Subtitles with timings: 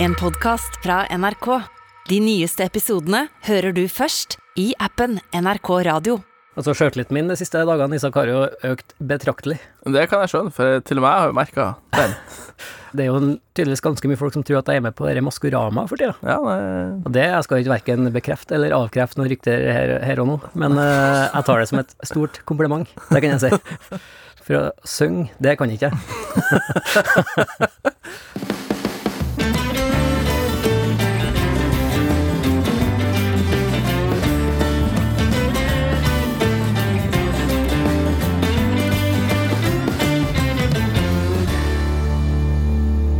[0.00, 1.46] En podkast fra NRK.
[2.06, 6.20] De nyeste episodene hører du først i appen NRK Radio.
[6.54, 9.56] Altså, Sjøltilliten min de siste dagene Isak, har jo økt betraktelig.
[9.90, 11.66] Det kan jeg skjønne, for til og med jeg har jo merka
[11.98, 12.14] den.
[12.94, 13.18] Det er jo
[13.58, 16.14] tydeligvis ganske mye folk som tror at jeg er med på dette Maskorama for tida.
[16.22, 16.62] Ja, det,
[17.04, 20.38] Og det jeg skal ikke verken bekrefte eller avkrefte noen rykter her, her og nå,
[20.62, 22.88] men uh, jeg tar det som et stort kompliment.
[23.10, 24.00] Det kan jeg si.
[24.46, 25.92] For å synge, det kan jeg ikke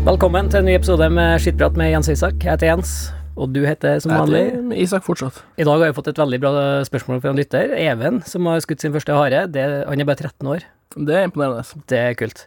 [0.08, 2.38] Velkommen til en ny episode med Skittprat med Jens Isak.
[2.40, 2.92] Jeg heter Jens,
[3.36, 4.40] og du heter som vanlig
[4.80, 5.42] Isak fortsatt.
[5.60, 6.52] I dag har jeg fått et veldig bra
[6.88, 7.74] spørsmål fra en lytter.
[7.76, 9.42] Even, som har skutt sin første hare.
[9.52, 10.64] Det, han er bare 13 år.
[10.96, 11.84] Det er imponerende.
[11.92, 12.46] Det er kult.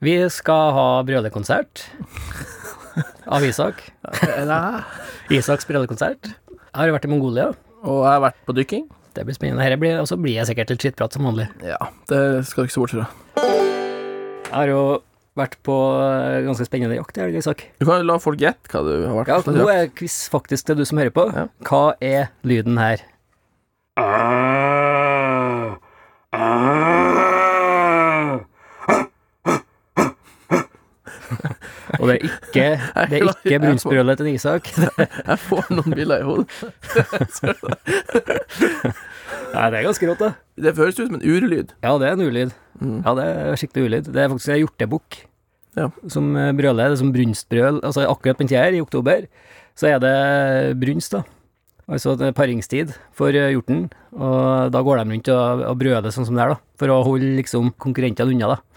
[0.00, 1.84] Vi skal ha brødekonsert
[3.36, 3.84] av Isak.
[5.28, 6.32] Isaks brødekonsert.
[6.32, 7.50] Jeg har vært i Mongolia.
[7.84, 8.88] Og jeg har vært på dykking.
[9.12, 9.60] Det blir spennende.
[9.60, 11.52] Her blir, og så blir jeg sikkert litt skittprat som vanlig.
[11.68, 13.10] Ja, det skal du ikke se bort fra.
[13.44, 14.84] Jeg har jo
[15.38, 17.66] vært på eh, ganske spennende jakt i helga, Isak.
[17.80, 20.78] Du kan la folk gjette hva du har vært Ja, nå er quiz faktisk til
[20.78, 21.26] du som hører på.
[21.34, 21.48] Ja.
[21.66, 23.02] Hva er lyden her?
[32.04, 32.64] Og det er ikke,
[33.10, 34.68] det er ikke brunsbrølet til Isak.
[35.30, 36.48] Jeg får noen bilder i hodet.
[39.54, 40.30] Nei, det er ganske rått, da.
[40.66, 41.72] Det føles ut som en urlyd.
[41.84, 42.52] Ja, det er en ulyd.
[42.80, 42.98] Mm.
[43.06, 44.10] Ja, det er skikkelig ulyd.
[44.12, 45.20] Det er faktisk en hjortebukk
[45.78, 45.88] Ja.
[46.10, 46.90] som eh, brøler.
[46.92, 47.80] Det er som brunstbrøl.
[47.82, 49.24] Altså akkurat på her, i oktober,
[49.78, 51.24] så er det brunst, da.
[51.88, 56.14] Altså det er paringstid for eh, hjorten, og da går de rundt og, og brøler
[56.14, 56.60] sånn som det er, da.
[56.80, 58.73] For å holde liksom konkurrentene unna, da.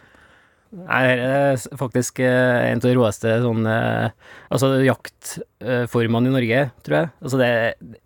[0.78, 4.12] Nei, det er faktisk eh, en av de råeste sånn eh,
[4.54, 7.10] Altså jaktformene i Norge, tror jeg.
[7.24, 7.50] Altså det,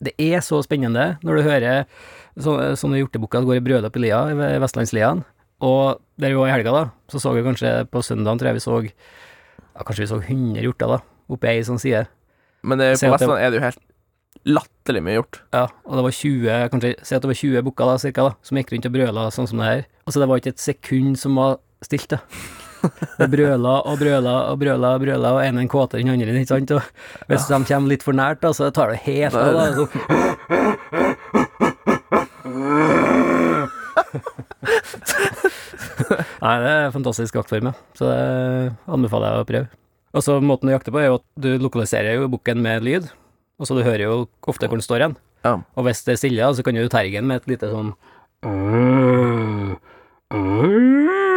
[0.08, 1.84] det er så spennende når du hører
[2.40, 5.24] sånne, sånne hjortebukker går i brød opp i lia, i Vestlandsliaen.
[5.62, 8.58] Og der vi var i helga, da, så så vi kanskje på søndagen, tror jeg
[8.62, 12.06] vi så ja, Kanskje vi så 100 hjorter, da, oppe ei sånn side.
[12.64, 13.84] Men det, på det- Vestlandet er det jo helt
[14.48, 15.38] latterlig mye hjort.
[15.54, 18.34] Ja, og det var 20, kanskje si at det var 20 bukker da, cirka, da,
[18.48, 19.84] som gikk rundt og brøla sånn som det her.
[20.08, 22.19] Altså, det var ikke et sekund som var stilt, da.
[22.81, 26.50] Og brøla og brøla og brøla og brøla, og ene en kåtere enn andre, ikke
[26.50, 26.72] sant?
[26.74, 26.81] Og
[27.30, 29.66] hvis de kommer litt for nært, da, så tar det helt av, da.
[29.75, 29.84] Så.
[36.42, 37.74] Nei, det er fantastisk jaktform, ja.
[37.98, 38.22] Så det
[38.90, 39.68] anbefaler jeg å prøve.
[40.12, 43.03] Og så måten du jakter på, er jo at du lokaliserer jo bukken med lyd,
[43.62, 44.13] og så du hører jo
[44.50, 45.16] ofte hvor den står igjen.
[45.46, 45.53] Ja.
[45.78, 47.90] Og hvis det er stille, så kan du terge den med et lite sånn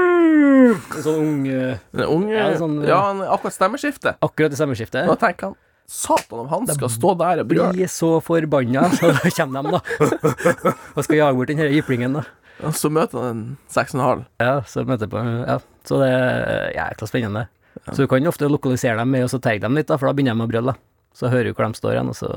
[0.44, 4.16] En sånn ung eh, En ung Ja, sånn, Ja, en, akkurat stemmeskifte.
[4.24, 5.06] Akkurat i stemmeskiftet.
[5.08, 5.58] Nå tenker han
[5.90, 7.72] Satan om han skal stå der og brøle.
[7.76, 10.72] Blir så forbanna, så da kommer de, da.
[10.96, 12.22] Og skal jage bort den denne jyplingen, da.
[12.64, 14.22] Og så møter han en seks og en halv.
[14.40, 17.44] Ja, så møter jeg på Ja, så det er jækla spennende.
[17.90, 20.16] Så du kan ofte lokalisere dem med å så terge dem litt, da, for da
[20.16, 21.10] begynner de å brøle, da.
[21.14, 22.30] Så hører du hvor de står hen, og så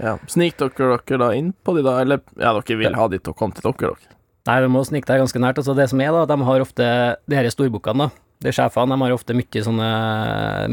[0.00, 0.16] Ja.
[0.30, 3.34] Snik dere dere da inn på de da, eller ja, dere vil ha de til
[3.34, 4.13] å komme til dere, dere.
[4.44, 5.58] Nei, du må snike deg ganske nært.
[5.62, 6.86] Altså, det som er, da, de har ofte
[7.24, 8.24] De her storbukkene, da.
[8.44, 9.88] De sjefene, de har ofte mye sånne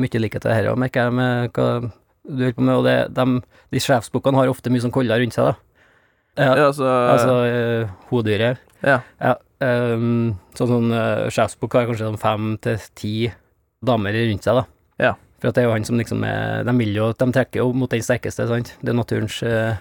[0.02, 1.68] Mye likhet til dette, merker jeg, med hva
[2.22, 3.24] du holder på med, og det, de,
[3.74, 5.56] de sjefsbukkene har ofte mye sånn koller rundt seg, da.
[6.38, 8.62] Ja, Ja, altså, altså uh, hodedyret.
[8.86, 9.00] Ja.
[9.20, 9.34] Ja.
[9.62, 13.16] Um, sånn sånn uh, sjefsbukk har kanskje sånn fem til ti
[13.86, 14.64] damer rundt seg, da.
[15.02, 15.16] Ja.
[15.42, 17.72] For at det er jo han som liksom er De vil jo De trekker jo
[17.74, 18.76] mot den sterkeste, sant.
[18.86, 19.74] Det er naturens uh,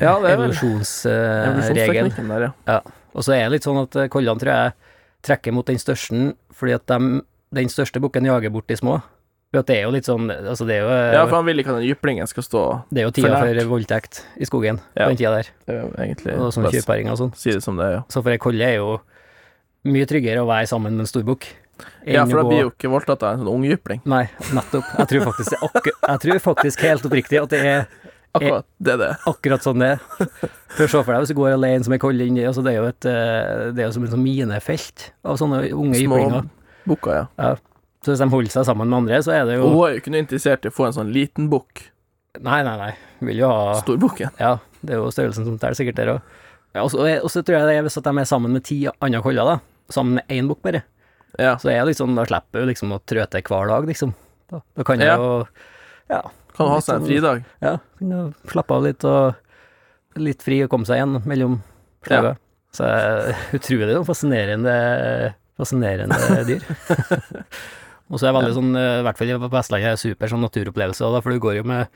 [0.00, 1.50] Ja, det er vel evolusjonsregel.
[1.52, 2.80] evolusjonsteknikken der, ja.
[3.14, 4.72] Og så er det litt sånn at eh, kollene, tror jeg,
[5.24, 7.20] trekker mot den største, fordi at de,
[7.54, 8.98] den største bukken jager bort de små.
[9.54, 11.62] For at det er jo litt sånn Altså, det er jo, Ja, for han vil
[11.62, 14.80] ikke at den jyplingen skal stå det er jo tida for for, voldtekt i skogen
[14.96, 15.04] Ja.
[15.06, 15.50] på den tida der.
[15.70, 17.30] Er egentlig Og sånn tjuvparing og sånn.
[17.38, 18.02] Si det som det er, ja.
[18.10, 18.96] Så for ei kolle er jo
[19.86, 21.46] mye tryggere å være sammen med en storbukk.
[22.06, 24.02] Ja, for da blir jo ikke voldtatt av en sånn ung jypling.
[24.10, 24.24] Nei,
[24.54, 24.90] nettopp.
[24.98, 27.86] Jeg tror faktisk, jeg tror faktisk helt oppriktig at det er
[28.34, 29.10] Akkurat det er det.
[29.32, 30.00] akkurat sånn det er.
[30.74, 32.80] å se for deg hvis du går alene som ei kolle inni, altså det er
[32.80, 36.48] jo et eh, Det er jo som et minefelt av sånne unge Små jyplinger.
[36.90, 37.54] bukker, ja.
[38.04, 40.00] Så hvis de holder seg sammen med andre, så er det jo hun er jo
[40.02, 41.86] ikke noe interessert i å få en sånn liten bukk.
[42.42, 42.90] Nei, nei, nei.
[43.24, 44.34] Vil jo ha Storbukken.
[44.42, 46.34] Ja, det er jo størrelsen som teller sikkert der òg.
[46.82, 46.90] Og
[47.30, 49.56] så tror jeg det er hvis de er sammen med ti andre koller, da.
[49.94, 50.82] Sammen med én bukk, bare.
[51.38, 51.54] Ja.
[51.62, 54.12] Så er det liksom, da slipper du liksom å trø til hver dag, liksom.
[54.50, 55.16] Da, da kan du Ja.
[55.16, 55.46] jo
[56.10, 56.20] Ja.
[56.54, 57.44] Kan ha seg en fridag.
[57.64, 61.56] ja kan du slappe av litt og litt fri og komme seg igjen mellom
[62.06, 62.36] slaga.
[62.74, 64.74] Så eh, utrolig fascinerende
[65.58, 66.62] fascinerende dyr.
[68.12, 71.06] Og så er det veldig sånn, eh, i hvert fall på Vestlandet, super sånn naturopplevelse,
[71.14, 71.86] da, for du går jo med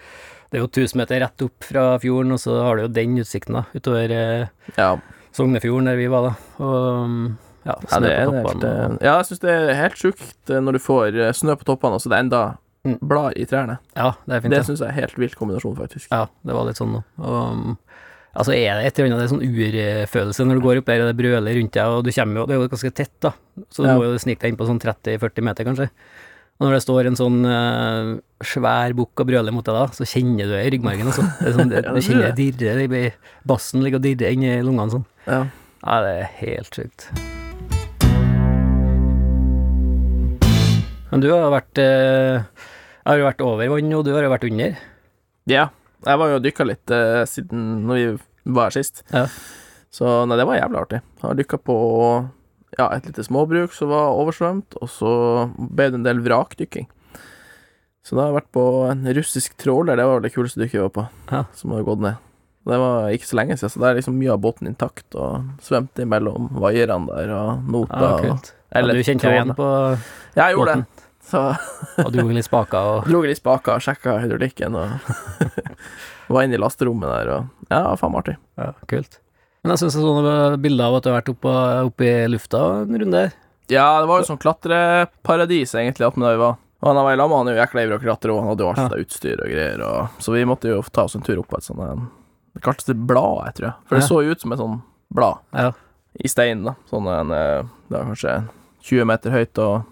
[0.48, 3.18] Det er jo 1000 meter rett opp fra fjorden, og så har du jo den
[3.20, 4.94] utsikten, da, utover eh, Ja,
[5.36, 6.64] Sognefjorden, der vi var, da.
[6.64, 7.36] Og
[7.68, 8.70] ja, ja, snø det er på toppene.
[8.72, 12.02] eh, ja jeg syns det er helt sjukt når du får snø på toppene, og
[12.02, 12.42] så det er enda
[13.00, 13.78] Blad i trærne.
[13.96, 14.54] Ja, det er fint.
[14.54, 16.08] Det syns jeg er helt vilt kombinasjon, faktisk.
[16.12, 17.74] Ja, det var litt sånn mm,
[18.38, 21.02] altså er det et eller annet det er sånn urfølelse når du går opp der
[21.02, 23.32] og det brøler rundt deg, og du kommer jo Det er jo ganske tett, da,
[23.68, 23.96] så du Ja.
[23.98, 25.88] må jo snike deg inn på sånn 30-40 meter, kanskje.
[26.58, 30.06] Og når det står en sånn uh, svær bukk og brøler mot deg, da, så
[30.08, 31.22] kjenner du det i ryggmargen, altså.
[31.38, 33.14] Det sånn, det, du kjenner det dirrer,
[33.46, 35.06] bassen ligger og dirrer inni lungene sånn.
[35.28, 35.44] Ja.
[35.84, 37.06] Ja, det er helt sjukt.
[41.08, 42.42] Men du har vært eh,
[43.08, 44.74] Jeg har jo vært over vann, og du har jo vært under.
[45.48, 45.68] ja.
[46.06, 49.00] Jeg var jo og dykka litt eh, siden når vi var her sist.
[49.10, 49.24] Ja.
[49.90, 51.00] Så nei, det var jævlig artig.
[51.18, 51.76] Jeg har dykka på
[52.78, 55.10] ja, et lite småbruk som var oversvømt, og så
[55.58, 56.86] ble det en del vrakdykking.
[58.06, 60.78] Så da har jeg vært på en russisk tråler, det var vel det kuleste dykket
[60.78, 61.40] jeg var på, Ja.
[61.58, 62.22] som har gått ned.
[62.68, 65.50] Det var ikke så lenge siden, så det er liksom mye av båten intakt, og
[65.66, 68.52] svømte imellom vaierne der, og nota Ja, og kult.
[68.70, 69.66] Ja, du kjente deg igjen på
[70.38, 70.86] Ja, jeg gjorde båten?
[70.86, 70.97] det.
[71.24, 71.40] Så
[72.04, 74.94] Og dro litt spaker og dro litt spaker, sjekka hydraulikken og
[76.32, 78.36] var inne i lasterommet der og Ja, faen artig.
[78.56, 79.18] Ja, kult.
[79.62, 81.52] Men jeg syns jeg så noen bilder av at du har vært oppe,
[81.90, 83.34] oppe i lufta en runde her.
[83.68, 86.54] Ja, det var jo sånn klatreparadis egentlig attmed der vi var.
[86.78, 88.48] Og han var i lag med han er jo jækla ivrig å klatre, og han
[88.52, 89.02] hadde jo alt Ja.
[89.02, 91.64] utstyr og greier, og Så vi måtte jo ta oss en tur opp på et
[91.66, 92.08] sånt
[92.54, 93.74] Det kaltes det blad, jeg tror.
[93.88, 94.80] For det så jo ut som et sånn
[95.12, 95.72] blad Ja.
[96.24, 96.76] i stein, da.
[96.88, 98.48] Sånn en eh, Det var kanskje
[98.82, 99.84] 20 meter høyt og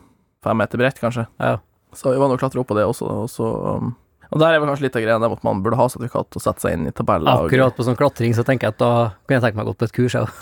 [0.47, 1.27] 5 meter bredt, kanskje.
[1.43, 1.57] Ja.
[1.97, 3.47] Så vi var nå klatra opp på det også, og så
[3.79, 3.95] um,
[4.33, 6.43] Og der er vel kanskje litt av greia der at man burde ha sertifikat og
[6.43, 7.31] sette seg inn i tabeller.
[7.31, 8.91] og- Akkurat på sånn klatring så tenker jeg at da
[9.29, 10.33] kan jeg tenke meg å gå på et kurs, jeg òg.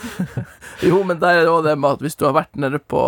[0.86, 3.00] Jo, men der er det òg det med at hvis du har vært nede på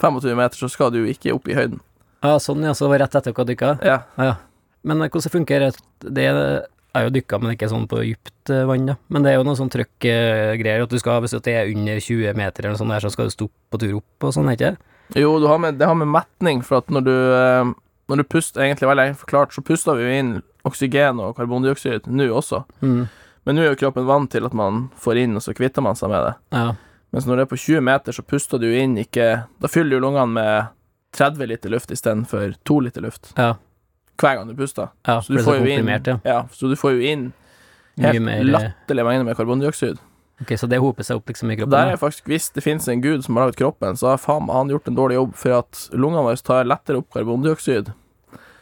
[0.00, 1.80] 25 meter, så skal du jo ikke opp i høyden.
[2.24, 3.72] Ja, sånn ja, så rett etter dere dykka.
[3.84, 3.98] Ja.
[4.18, 4.34] Ja, ja.
[4.88, 5.70] Men eh, hvordan funker det?
[6.02, 8.96] Det er jo dykka, men ikke sånn på dypt eh, vann, da.
[9.12, 12.34] Men det er jo noe sånn trøkkgreier at du skal, hvis det er under 20
[12.38, 14.72] meter eller noe sånt der, så skal du stoppe på tur opp og sånn, ikke
[14.72, 14.94] det?
[15.16, 17.70] Jo, du har med, det har med metning, for at når du eh,
[18.08, 20.28] Når du puster, egentlig veldig forklart, så puster vi jo inn
[20.64, 22.62] oksygen og karbondioksid nå også.
[22.80, 23.02] Mm.
[23.44, 25.96] Men nå er jo kroppen vant til at man får inn, og så kvitter man
[25.96, 26.32] seg med det.
[26.56, 26.70] Ja.
[27.12, 29.26] Mens når det er på 20 meter, så puster du inn ikke
[29.60, 30.66] Da fyller du lungene med
[31.16, 33.54] 30 liter luft istedenfor 2 liter luft Ja.
[34.20, 34.88] hver gang du puster.
[35.06, 35.88] ja Så du får jo inn
[36.24, 36.42] ja.
[36.52, 37.32] Så du får jo inn
[37.98, 39.98] helt mer mengder latterlig mengde med karbondioksid.
[40.42, 41.74] Ok, så det hoper seg opp liksom i kroppen?
[41.74, 44.46] der er faktisk, Hvis det finnes en gud som har laget kroppen, så har faen
[44.46, 47.90] meg han gjort en dårlig jobb, for at lungene våre tar lettere opp karbondioksid.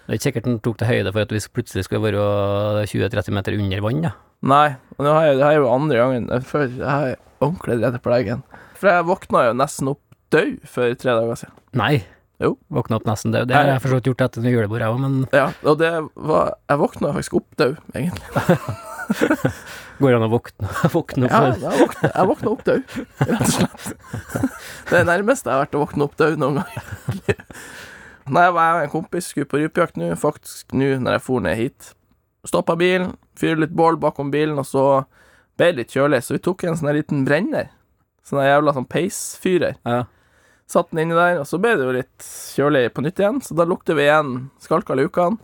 [0.07, 3.35] Det er ikke sikkert den tok til høyde for at vi plutselig skulle være 20-30
[3.35, 4.15] meter under vann, da.
[4.47, 7.79] Nei, og nå har jeg, det her er jo andre gangen føler jeg er ordentlig
[7.83, 8.43] redd på leggen.
[8.77, 10.03] For jeg våkna jo nesten opp
[10.33, 11.57] død for tre dager siden.
[11.77, 11.95] Nei.
[12.41, 12.53] Jo.
[12.69, 13.49] Våkna opp nesten død.
[13.49, 15.93] Det har jeg for så vidt gjort etter julebord, jeg òg, men Ja, og det
[16.15, 18.59] var Jeg våkna faktisk opp død, egentlig.
[19.99, 21.35] går det an å våkne, våkne opp?
[21.35, 23.87] Ja, jeg våkna, jeg våkna opp død, rett og slett.
[24.91, 27.37] Det er nærmeste jeg har vært å våkne opp død noen gang.
[28.27, 31.59] Nei, jeg var en kompis, skulle på rypejakt nå, faktisk nå når jeg for ned
[31.59, 31.93] hit.
[32.47, 34.85] Stoppa bilen, fyrte litt bål bakom bilen, og så
[35.59, 37.73] ble det litt kjølig, så vi tok en sånn liten brenner.
[38.27, 39.79] Sånn jævla sånn peisfyrer.
[39.87, 40.05] Ja.
[40.71, 43.55] Satt den inni der, og så ble det jo litt kjølig på nytt igjen, så
[43.59, 45.39] da lukter vi igjen skalka lukene.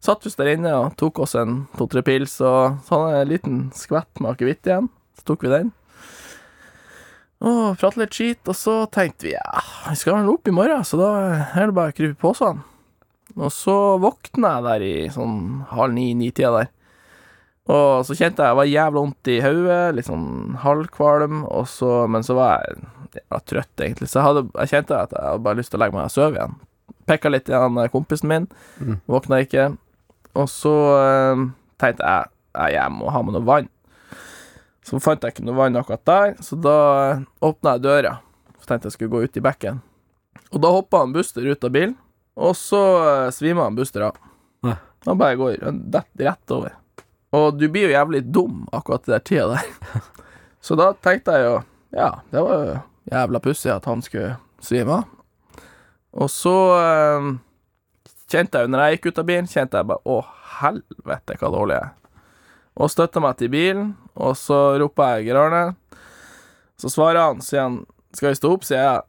[0.00, 3.32] Satt oss der inne og tok oss en to-tre pils, og så hadde jeg en
[3.34, 4.88] liten skvett med akevitt igjen.
[5.18, 5.72] Så tok vi den.
[7.40, 10.82] Og pratet litt skit, og så tenkte vi ja, vi skal vel opp i morgen,
[10.84, 11.10] så da
[11.56, 12.60] er det bare å krype på sånn.
[13.38, 15.36] Og så våkna jeg der i sånn
[15.70, 16.70] halv ni-ni-tida der.
[17.70, 21.92] Og så kjente jeg jeg var jævla vondt i hodet, litt sånn halvkvalm, og så,
[22.10, 22.80] men så var jeg
[23.20, 24.08] jævla trøtt, egentlig.
[24.10, 26.14] Så jeg, hadde, jeg kjente at jeg hadde bare lyst til å legge meg og
[26.16, 26.58] sove igjen.
[27.08, 28.98] Pekka litt i han eh, kompisen min, Mm.
[29.12, 29.70] våkna ikke.
[30.38, 31.48] Og så eh,
[31.80, 33.68] tenkte jeg jeg, jeg må ha med noe vann.
[34.86, 36.76] Så fant jeg ikke noe vann akkurat der, så da
[37.10, 38.16] eh, åpna jeg døra.
[38.58, 39.80] Så tenkte jeg skulle gå ut i bekken.
[40.50, 41.94] Og da hoppa han Buster ut av bilen,
[42.40, 44.18] og så uh, svima han Buster av.
[44.66, 44.76] Ja.
[45.06, 45.60] Han bare går
[45.92, 46.74] detter rett over.
[47.36, 50.00] Og du blir jo jævlig dum akkurat den tida der.
[50.64, 51.52] Så da tenkte jeg jo
[51.96, 52.74] Ja, det var jo
[53.08, 55.06] jævla pussig at han skulle svime av.
[56.10, 57.30] Og så eh,
[58.30, 60.18] kjente jeg jo, når jeg gikk ut av bilen, kjente jeg bare Å,
[60.60, 61.96] helvete, hva dårlig jeg er.
[62.80, 65.64] Og støtta meg til bilen, og så roper jeg Geir Arne.
[66.80, 67.82] Så svarer han, sier han
[68.16, 68.64] Skal vi stå opp?
[68.66, 69.02] Sier jeg,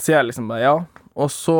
[0.00, 0.74] sier jeg liksom bare ja.
[1.16, 1.58] Og så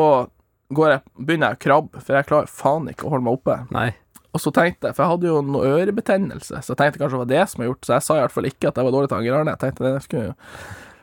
[0.75, 3.55] går jeg, begynner jeg å krabbe, for jeg klarer faen ikke å holde meg oppe.
[3.73, 3.91] Nei.
[4.35, 7.23] Og så tenkte jeg, for jeg hadde jo noe ørebetennelse, så jeg tenkte kanskje det
[7.23, 8.93] var det som var gjort Så jeg sa i hvert fall ikke at jeg var
[8.93, 9.55] dårlig til han Geir Arne.
[9.55, 10.35] Jeg tenkte det skulle jeg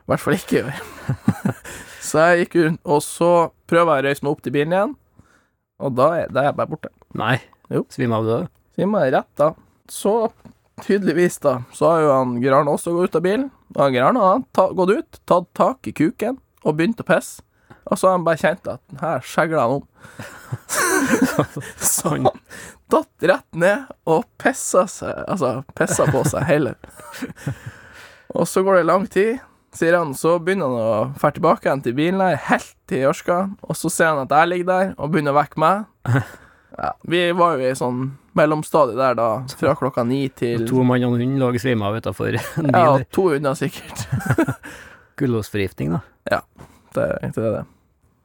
[0.05, 0.75] i hvert fall ikke gjøre.
[2.05, 3.31] Så jeg gikk rundt, og så
[3.71, 4.91] prøver jeg å røyse meg opp til bilen igjen,
[5.83, 6.90] og da er, da er jeg bare borte.
[7.19, 7.37] Nei.
[7.73, 7.85] Jo.
[7.93, 8.43] Svimmer av du da?
[8.76, 9.50] Svimmer rett da.
[9.90, 10.14] Så
[10.83, 13.49] tydeligvis, da, så har jo han Gran også gått ut av bilen.
[13.75, 17.45] Og han Gran har ta, gått ut, tatt tak i kuken og begynt å pisse.
[17.85, 19.85] Og så har han bare kjent at her skjegler han om.
[21.93, 22.31] så han
[22.93, 26.78] datt rett ned og pissa seg, altså pissa på seg heller.
[28.35, 29.37] Og så går det lang tid,
[29.75, 33.37] sier han, så begynner han å dra tilbake igjen til bilen her, helt til Jørska,
[33.66, 35.85] og så ser han at jeg ligger der, og begynner å vekke meg.
[36.75, 37.99] Ja, vi var jo i sånn
[38.35, 39.26] mellomstadiet der da,
[39.61, 42.73] fra klokka ni til To mann og en hund lå svima av utafor en bil.
[42.75, 44.02] Ja, to hunder sikkert.
[45.23, 46.00] Gullåsforgiftning, da.
[46.33, 46.40] Ja,
[46.95, 47.62] Det er egentlig det.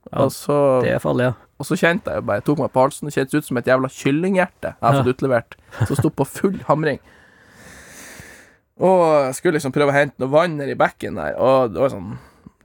[0.10, 1.34] Ja, Og så, Det er farlig, ja.
[1.62, 3.70] og så kjente jeg jo bare, tok meg på halsen, det kjentes ut som et
[3.70, 6.98] jævla kyllinghjerte jeg har fått utlevert, som sto på full hamring.
[8.80, 11.92] Og jeg skulle liksom prøve å hente noe vann nedi bekken der, og det var
[11.92, 12.14] sånn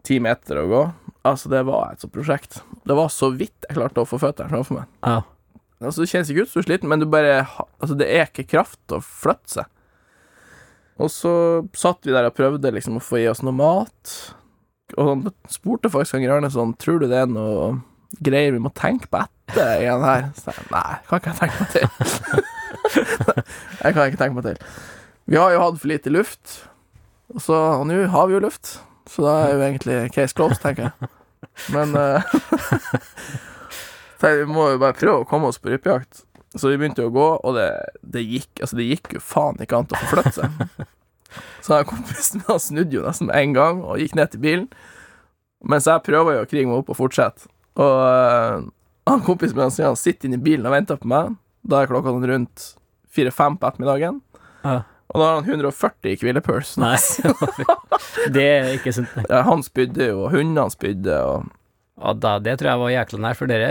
[0.06, 0.82] ti meter å gå.
[1.26, 2.60] Altså, det var et sånt prosjekt.
[2.84, 4.90] Det var så vidt jeg klarte å få føttene framfor meg.
[5.06, 5.22] ja.
[5.82, 7.42] Altså, det kjennes ikke ut så sliten, men du bare
[7.82, 9.66] Altså, det er ikke kraft til å flytte seg.
[11.02, 11.32] Og så
[11.76, 14.12] satt vi der og prøvde liksom å få i oss noe mat.
[14.94, 17.72] Og han spurte faktisk han grønne sånn Tror du det er noe
[18.22, 20.28] greier vi må tenke på etter igjen her?
[20.38, 22.44] Så jeg, Nei, kan ikke jeg tenke meg til.
[23.82, 24.62] jeg kan ikke tenke meg til.
[25.24, 26.58] Vi har jo hatt for lite luft,
[27.32, 28.76] og, så, og nå har vi jo luft.
[29.08, 31.10] Så da er jo egentlig case closed, tenker jeg.
[31.72, 32.34] Men eh,
[34.24, 36.24] vi må jo bare prøve å komme oss på rypejakt.
[36.54, 37.68] Så vi begynte jo å gå, og det,
[38.14, 40.84] det gikk Altså, det gikk jo faen ikke an å forflytte seg.
[41.64, 44.68] Så den kompisen min snudde jo nesten med en gang og gikk ned til bilen.
[45.66, 47.48] Mens jeg prøver jo å krige meg opp og fortsette.
[47.80, 48.66] Og øh,
[49.10, 51.34] han kompisen min han sitter inne i bilen og venter på meg.
[51.66, 52.68] Da er klokka sånn rundt
[53.16, 54.20] fire-fem på ettermiddagen.
[54.62, 54.82] ja.
[55.14, 56.74] Og da har han 140 i hvilepuls.
[56.82, 56.96] Nei.
[58.34, 59.12] det er ikke sunt.
[59.30, 61.52] Ja, han spydde jo, og hundene spydde, og
[62.02, 63.68] Ja, da, det tror jeg var jækla nær, for dere,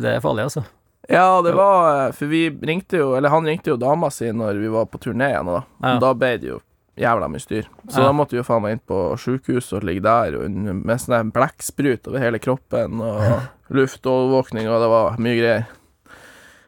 [0.00, 0.62] det er farlig, altså.
[1.08, 4.68] Ja, det var For vi ringte jo Eller han ringte jo dama si når vi
[4.72, 5.62] var på turné igjen, og da.
[5.86, 5.92] Ja.
[6.02, 6.58] Da ble det jo
[6.98, 7.68] jævla mye styr.
[7.88, 8.08] Så Ja.
[8.08, 11.30] da måtte vi jo faen meg inn på sjukehuset og ligge der og med sånn
[11.32, 13.22] blekksprut over hele kroppen og
[13.78, 15.68] luftovervåkning, og det var mye greier.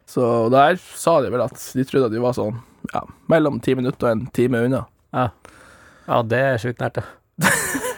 [0.06, 0.22] Så
[0.54, 2.60] der sa de vel at de trodde at de var sånn
[2.92, 4.84] ja, mellom ti minutter og en time unna.
[5.16, 5.28] Ja,
[6.06, 7.50] ja det er sjukt nært, ja.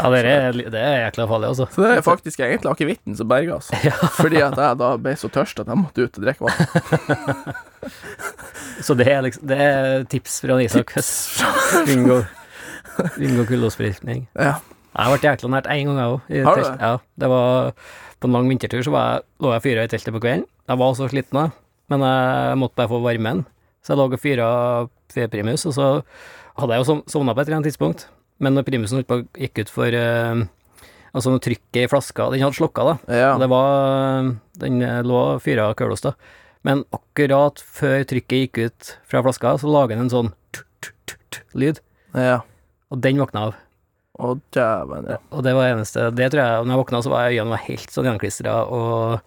[0.00, 1.66] Ja, det er, det er jækla farlig, altså.
[1.74, 3.70] Så det er faktisk egentlig akevitten som berga oss.
[3.84, 3.92] Ja.
[4.22, 7.54] Fordi at jeg da ble så tørst at jeg måtte ut og drikke vann.
[8.86, 10.94] Så det er liksom Det er tips fra Isak.
[11.84, 12.22] Unngå
[13.18, 14.24] Unngå kullåsforgiftning.
[14.34, 14.56] Ja.
[14.90, 16.46] Jeg har vært jækla nært én gang, jeg òg.
[16.46, 16.72] Har du det?
[16.80, 17.72] Ja, det var
[18.20, 20.46] på en lang vintertur, så var jeg, lå jeg fyra i teltet på kvelden.
[20.68, 21.44] Jeg var så sliten da,
[21.92, 23.44] men jeg måtte bare få varmen.
[23.80, 24.48] Så jeg lå og fyra
[25.32, 25.86] primus, og så
[26.60, 28.06] hadde jeg jo sov- sovna på et eller annet tidspunkt.
[28.40, 29.04] Men når primusen
[29.36, 30.42] gikk ut for eh,
[31.10, 32.92] Altså når trykket i flaska Den hadde slokka, da.
[33.10, 33.30] Ja.
[33.34, 34.28] Og det var
[34.62, 36.12] Den eh, lå og fyra kølos, da.
[36.62, 41.80] Men akkurat før trykket gikk ut fra flaska, så lager den en sånn t-t-t-lyd.
[42.14, 42.40] ja.
[42.90, 43.58] Og den våkna av.
[44.20, 45.16] Å, dæven, ja.
[45.30, 47.92] Og det var det eneste Det tror jeg Når jeg våkna, så var øynene helt
[47.94, 49.20] sånn gjenklistra, og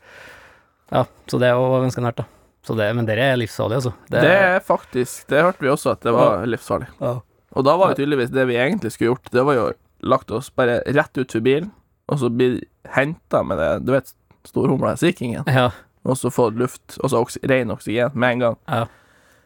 [0.94, 2.26] Ja, så det var ganske nært, da.
[2.63, 3.91] Så det, men dere er livsfarlig, altså.
[4.12, 6.88] Det er faktisk Det hørte vi også, at det var livsfarlig.
[7.01, 7.20] ja.
[7.53, 9.65] Og da var jo tydeligvis det vi egentlig skulle gjort, det var jo
[10.10, 11.70] lagt oss bare rett ut for bilen,
[12.10, 12.63] og så bli
[12.96, 14.10] henta med det, du vet,
[14.50, 15.67] storhumla sikkingen, ja.
[16.03, 18.58] og så få luft, og så oks ren oksygen med en gang.
[18.67, 18.88] Ja.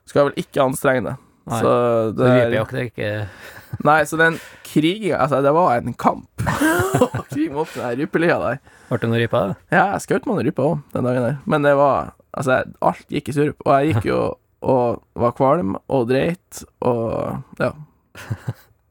[0.07, 1.15] Skal vel ikke anstrenge det.
[1.47, 1.59] Nei.
[1.59, 3.11] Så Så det er, det er ikke
[3.87, 4.35] Nei, så den
[4.67, 6.43] kriginga Altså, det var en kamp
[7.03, 8.57] å krige opp den rypelia der.
[8.89, 9.43] Ble det noe rype?
[9.51, 9.55] da?
[9.71, 13.07] Ja, jeg skjøt med noen ryper òg den dagen der, men det var Altså, alt
[13.13, 14.19] gikk i surp, og jeg gikk jo
[14.67, 17.71] og var kvalm og dreit og Ja.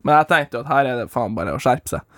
[0.07, 2.03] Men jeg tenkte jo at her er det faen bare å skjerpe seg.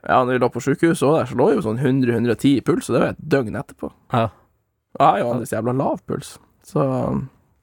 [0.00, 2.86] Ja, når vi lå på sjukehuset òg der, så lå jo sånn 100-110 i puls,
[2.88, 3.90] og det var et døgn etterpå.
[4.14, 4.22] Ja.
[4.96, 6.30] Jeg har jo vanligvis jævla lav puls,
[6.66, 6.80] så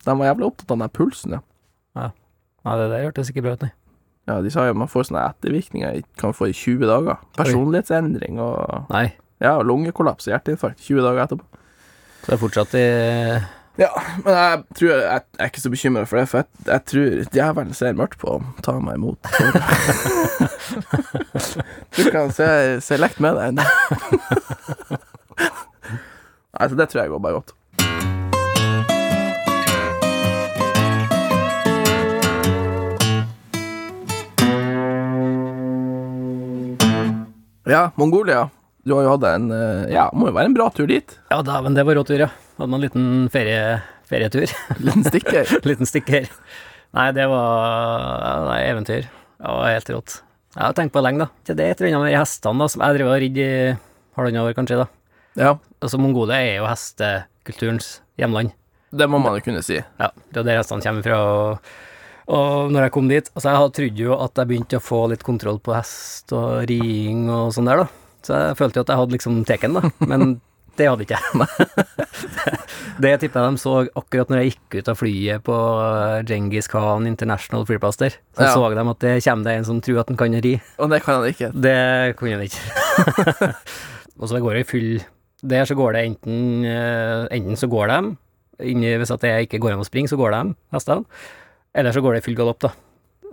[0.06, 1.42] de var jævla opptatt av den pulsen, ja.
[2.06, 3.74] ja, det der hørtes ikke bra ut, nei.
[4.30, 7.22] Ja, de sa jo man får sånne ettervirkninger kan få i 20 dager.
[7.40, 9.08] Personlighetsendring og Nei.
[9.44, 11.46] Ja, lungekollaps og hjerteinfarkt 20 dager etterpå.
[12.24, 12.86] Så det er fortsatt i
[13.78, 13.92] Ja,
[14.24, 17.08] men jeg tror jeg, jeg er ikke så bekymra for det, for jeg, jeg tror
[17.36, 19.20] djevelen ser mørkt på å ta meg imot.
[21.98, 22.48] du kan se,
[22.82, 23.66] se lekt med deg ennå.
[26.58, 27.54] Nei, så det tror jeg går bare godt.
[37.68, 38.48] Ja, Mongolia.
[38.88, 41.18] Du har jo hatt en eh, Ja, må jo være en bra tur dit.
[41.32, 42.30] Ja, dæven, det var rå tur, ja.
[42.58, 44.48] Hadde en liten ferie, ferietur.
[44.86, 45.52] Liten stikker.
[45.70, 46.30] liten stikker.
[46.96, 49.10] Nei, det var nei, eventyr.
[49.12, 50.16] Det var helt rått.
[50.56, 51.44] Jeg har tenkt på det lenge, da.
[51.46, 53.50] Til det er et eller annet med hestene, da, som jeg drev og ridd i
[54.18, 54.88] halvannet år, kanskje, da.
[55.38, 58.56] Ja, Altså, Mongolia er jo hestekulturens hjemland.
[58.90, 59.76] det må man jo kunne si.
[60.00, 61.20] Ja, det er der hestene kommer fra.
[61.28, 61.70] Og,
[62.34, 65.22] og når jeg kom dit Altså, jeg trodde jo at jeg begynte å få litt
[65.28, 68.07] kontroll på hest og riing og sånn der, da.
[68.28, 69.90] Så jeg følte jo at jeg hadde liksom teken, da.
[70.04, 70.38] Men
[70.78, 71.58] det hadde ikke jeg.
[73.04, 75.56] det tipper jeg de så akkurat når jeg gikk ut av flyet på
[76.28, 78.18] Djengis Khan International Flyplass der.
[78.38, 78.54] Så Ja.
[78.54, 80.54] så de at det kommer det en som tror at han kan ri.
[80.78, 81.52] Og det kan han ikke.
[81.54, 83.54] Det kunne han ikke.
[84.20, 84.90] og så går det i full
[85.46, 89.76] Der så går det enten eh, Enten så går de Hvis at det ikke går
[89.76, 91.06] an å springe, så går de, hestene.
[91.78, 92.72] Eller så går det i full galopp, da.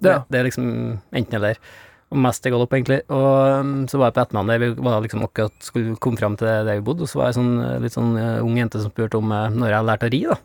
[0.00, 0.24] Det, Ja.
[0.28, 1.56] det er liksom enten eller.
[2.14, 3.00] Mest holdt opp, egentlig.
[3.12, 6.46] Og um, så var jeg på ettermiddagen vi var liksom akkurat skulle komme fram til
[6.48, 8.92] der vi bodde, og så var jeg sånn eh, litt sånn eh, ung jente som
[8.92, 10.36] spurte om eh, når jeg hadde lært å ri, da.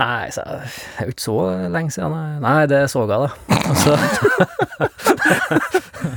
[0.00, 1.38] Nei, sa jeg, det er jo ikke så
[1.74, 2.14] lenge siden.
[2.16, 2.40] nei.
[2.46, 3.30] Nei, det så jeg, da.
[3.60, 3.92] Og så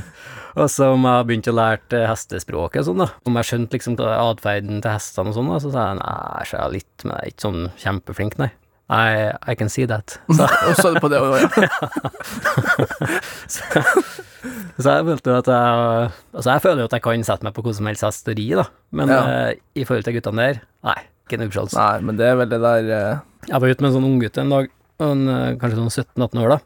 [0.54, 3.08] Og så om jeg begynte å lære hestespråket og sånn, da.
[3.26, 5.56] Om jeg skjønte liksom atferden til hestene og sånn, da.
[5.62, 8.50] Så sa jeg nei, så er jeg litt, men jeg er ikke sånn kjempeflink, nei.
[8.92, 10.18] I, I can see that.
[10.28, 11.44] Så, Og så er det på det òg, ja.
[14.82, 17.54] så jeg følte jo at jeg Altså, jeg føler jo at jeg kan sette meg
[17.56, 18.66] på hvordan som helst hest og ri, da.
[18.92, 19.20] Men Ja.
[19.24, 21.78] uh, i forhold til guttene der, nei, ikke en utsjanse.
[21.80, 23.24] Nei, men det er vel det der uh...
[23.48, 24.70] Jeg var ute med en sånn unggutt en dag,
[25.04, 26.58] en, eh, kanskje sånn 17-18 år, da.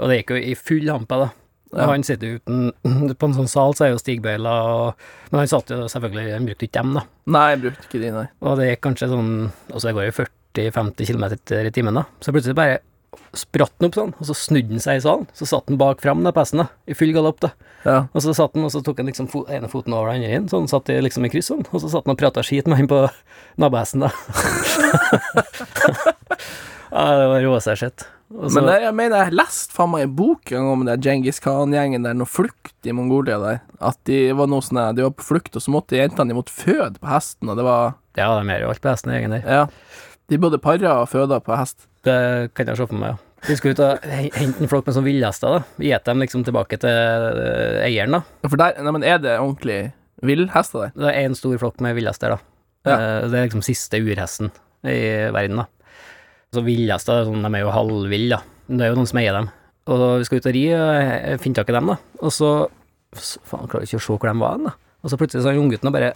[0.00, 1.28] Og det gikk jo i full hampe, da.
[1.70, 1.84] Ja.
[1.86, 5.50] han sitter jo uten På en sånn sal så er jo stigbøyler, og Men han
[5.52, 7.04] satt jo selvfølgelig Han brukte ikke dem, da.
[7.30, 8.24] Nei, han brukte ikke de, nei.
[8.42, 9.30] Og det gikk kanskje sånn
[9.70, 10.16] Altså, det går jo
[10.54, 11.24] 40-50 km
[11.66, 12.04] i timen, da.
[12.20, 12.78] Så plutselig bare
[13.34, 15.26] spratt den opp sånn, og så snudde den seg i salen.
[15.34, 17.50] Så satt den bak fram, da, pesten, da, i full galopp, da.
[17.84, 17.96] Ja.
[18.14, 20.36] Og så satt den, og så tok han liksom fo ene foten over den andre
[20.38, 22.66] inn, sånn satt de liksom i kryss sånn, og så satt han og prata skit
[22.70, 23.02] med han på
[23.62, 24.10] nabohesten, da.
[26.90, 28.06] ja, det var råsær sett.
[28.30, 30.84] Og så- Men det, jeg mener, jeg leste faen meg en bok en gang om
[30.86, 33.60] den Djengis Khan-gjengen der, noe flukt i Mongolia der.
[33.80, 36.54] At de var noe sånn De var på flukt, og så måtte jentene de måtte
[36.54, 39.42] føde på hesten, og det var Ja, de er jo alt på hesten gjengen der.
[39.50, 39.66] Ja.
[40.30, 41.86] De både para og føder på hest.
[42.06, 42.14] Det
[42.54, 43.26] kan jeg se for meg, ja.
[43.48, 45.62] Vi skulle ut og hente en flokk med sånn villhester.
[45.80, 48.20] Gjete dem liksom tilbake til eh, eieren, da.
[48.46, 49.78] For der Nei, men er det ordentlig
[50.28, 50.92] villhester der?
[51.00, 52.40] Det er én stor flokk med villhester, da.
[52.84, 52.96] Ja.
[52.98, 54.52] Eh, Det er liksom siste urhesten
[54.84, 54.98] i
[55.32, 55.66] verden, da.
[56.52, 58.42] Så villhester, sånn, de er jo halvville, da.
[58.68, 59.50] Men Det er jo noen som eier dem.
[59.90, 61.96] Og vi skal ut og ri og finne tak i dem, da.
[62.20, 62.52] Og så
[63.16, 64.76] Faen, klarer ikke å se hvor de var hen, da.
[65.02, 66.12] Og så plutselig så har unggutten og bare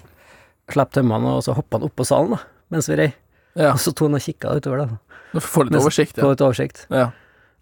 [0.71, 3.09] slapp tømmene, og så hoppa han opp på salen, da, mens vi rei.
[3.55, 3.73] Ja.
[3.73, 5.21] Og så tok han og kikka utover, da.
[5.35, 6.25] Du får litt oversikt, ja.
[6.25, 6.87] Få litt oversikt.
[6.95, 7.11] ja.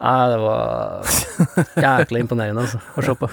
[0.02, 1.04] Nei, det var
[1.78, 3.28] jæklig imponerende, altså, å se på.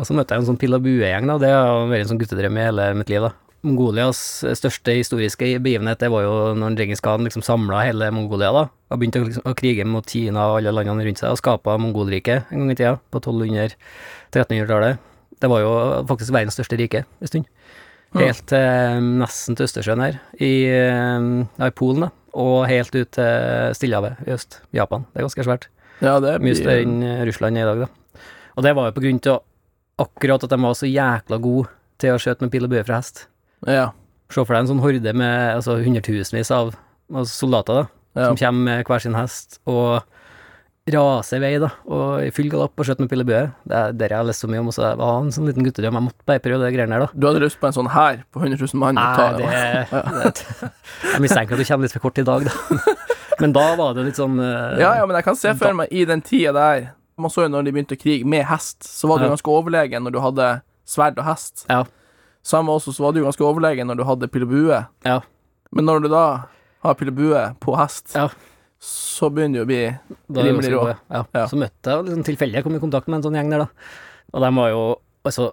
[0.00, 1.34] Og så møtte jeg en sånn pill og bue-gjeng, da.
[1.42, 3.34] Det har vært en sånn guttedrøm i hele mitt liv, da.
[3.62, 4.18] Mongolias
[4.58, 8.64] største historiske begivenhet, det var jo når Djengis Khan liksom samla hele Mongolia, da.
[8.90, 11.76] Og begynte å, liksom, å krige mot Kina og alle landene rundt seg, og skapa
[11.78, 14.98] Mongolriket en gang i tida, på 1200-1300-tallet.
[15.42, 15.70] Det var jo
[16.08, 17.46] faktisk verdens største rike en stund.
[18.20, 22.10] Helt til nesten til Østersjøen her, i, eh, ja, i Polen, da.
[22.42, 25.06] Og helt ut til Stillehavet i øst, Japan.
[25.12, 25.66] Det er ganske svært.
[26.00, 28.22] ja, det er Mye større enn eh, Russland er i dag, da.
[28.56, 29.40] Og det var jo på grunn til
[30.02, 31.68] akkurat at de var så jækla gode
[32.02, 33.26] til å skjøte med pil og bue fra hest.
[33.68, 33.90] Ja.
[34.32, 36.72] Se for deg en sånn horde med altså, hundretusenvis av
[37.12, 37.84] av soldater da,
[38.16, 38.26] ja.
[38.30, 40.02] som kommer med hver sin hest og
[40.90, 43.42] raser i vei, da, og i full galopp og skjøter med pil og bue.
[43.70, 45.46] Det er det jeg har lest så mye om, og så det var en sånn
[45.46, 45.94] liten guttedrøm.
[46.00, 47.20] Jeg måtte bare prøve det greiene der, da.
[47.22, 48.98] Du hadde lyst på en sånn her på 100 000 mann?
[48.98, 49.46] Nei, ta- det,
[50.26, 52.96] det Jeg mistenker at du kommer litt for kort i dag, da.
[53.42, 55.88] Men da var det litt sånn uh, Ja, ja, men jeg kan se for meg
[55.90, 56.82] i den tida der
[57.18, 59.30] Man så jo når de begynte å krige med hest, så var du Ja.
[59.32, 60.48] ganske overlegen når du hadde
[60.86, 61.64] sverd og hest.
[61.70, 61.84] Ja.
[62.44, 64.78] Samme også, så var du ganske overlegen når du hadde pil og bue.
[65.06, 65.20] Ja.
[65.72, 66.22] Men når du da
[66.84, 68.28] har pil og bue på hest, Ja.
[68.82, 70.82] Så begynner det å bli Rimelig rå.
[70.90, 71.20] Ja.
[71.36, 71.44] Ja.
[71.46, 73.90] Så møtte jeg liksom tilfeldig jeg kom i kontakt med en sånn gjeng der, da.
[74.34, 74.80] Og de var jo
[75.28, 75.50] altså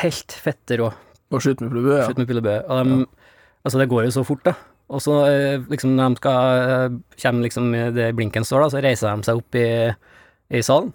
[0.00, 0.88] helt fette rå.
[1.30, 1.98] Og skyte med pil og bue.
[2.00, 2.08] Ja.
[2.18, 2.54] Med pillebø.
[2.66, 2.96] Og de,
[3.66, 4.56] altså det går jo så fort, da.
[4.94, 8.82] Og så eh, liksom når de skal eh, Kommer liksom det blinken står, da, så
[8.84, 9.68] reiser de seg opp i,
[10.58, 10.90] i salen,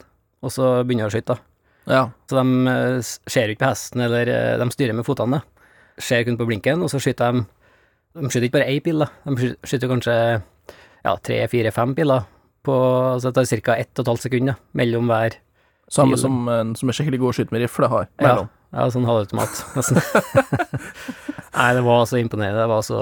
[0.45, 1.45] og så begynner de å skyte, da.
[1.89, 2.03] Ja.
[2.29, 2.99] Så de eh,
[3.33, 4.29] ser jo ikke på hesten, eller
[4.61, 5.39] de styrer med fotene.
[5.39, 5.71] da.
[5.99, 7.47] Ser kun på blinken, og så skyter de
[8.19, 9.09] De skyter ikke bare én pil, da.
[9.25, 10.15] De sky- skyter kanskje
[11.05, 12.25] ja, tre, fire, fem biler.
[12.65, 12.75] På,
[13.15, 13.75] altså det tar ca.
[13.79, 15.37] ett og et halvt sekund mellom hver
[15.89, 16.19] Samme bil.
[16.21, 18.09] som en som er skikkelig god å skyte med rifle har.
[18.21, 18.49] Mellom.
[18.75, 20.01] ja sånn halvautomat, nesten.
[21.55, 22.61] Nei, det var så imponerende.
[22.61, 22.99] Det var så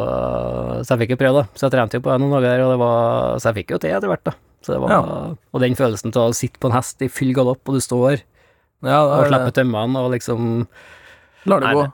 [0.86, 1.58] Så jeg fikk jo prøve, da.
[1.58, 3.74] Så jeg trente jo på det noen dager der, og det var Så jeg fikk
[3.76, 4.36] jo til etter hvert, da.
[4.64, 5.02] Så det var Ja.
[5.54, 8.22] Og den følelsen til å sitte på en hest i full galopp, og du står
[8.86, 10.68] Ja, og slipper tømmene, og liksom
[11.50, 11.86] lar det Nei, gå.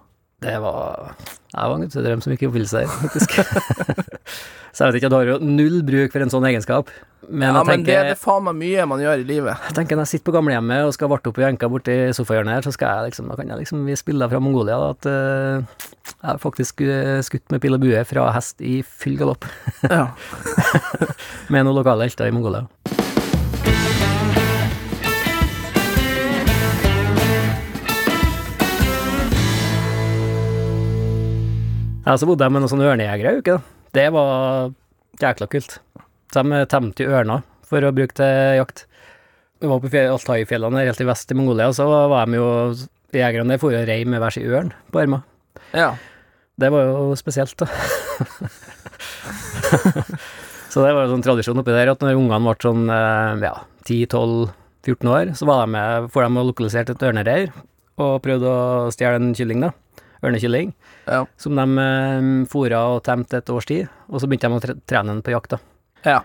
[0.44, 1.14] Det var
[1.54, 3.36] Det var en guttedrøm som gikk i oppfyllelse her, faktisk.
[4.74, 6.90] Så jeg vet ikke, du har jo null bruk for en sånn egenskap.
[7.30, 9.68] Men ja, jeg men det, er det faen meg mye man gjør i livet.
[9.70, 12.58] jeg tenker når jeg sitter på gamlehjemmet og skal varte opp i jenka borti sofahjørnet
[12.58, 15.08] her, så skal jeg liksom, da kan jeg liksom vi spille fra Mongolia da, at
[15.08, 19.48] uh, jeg har faktisk eh, skutt med pil og bue fra hest i full galopp
[19.86, 20.10] Ja.
[21.54, 22.66] med noen lokale helter i Mongolia.
[32.04, 33.62] Ja, så bodde jeg med noen sånne ørnejegere ei uke, da.
[33.96, 34.72] Det var
[35.22, 35.72] jækla kult.
[36.34, 38.78] Så de temte jo ørner for å bruke til jakt.
[39.64, 42.48] Vi var på fjell- Altai-fjellene helt i vest i Mongolia, og så var de jo
[43.14, 45.22] Jegerne der for å rei med hver sin ørn på armen.
[45.74, 45.94] ja.
[46.60, 47.66] Det var jo spesielt, da.
[50.70, 53.54] så det var jo sånn tradisjon oppi der at når ungene ble sånn eh, ja,
[53.90, 57.50] 10-12-14 år, så var de med, for de lokalisert et ørnereir
[58.02, 59.70] og prøvde å stjele en kylling, da.
[60.26, 60.70] Ørnekylling.
[61.06, 61.24] Ja.
[61.42, 64.78] Som de eh, fôra og temte et års tid, og så begynte de å tre
[64.90, 65.62] trene den på jakt, da.
[66.08, 66.22] ja.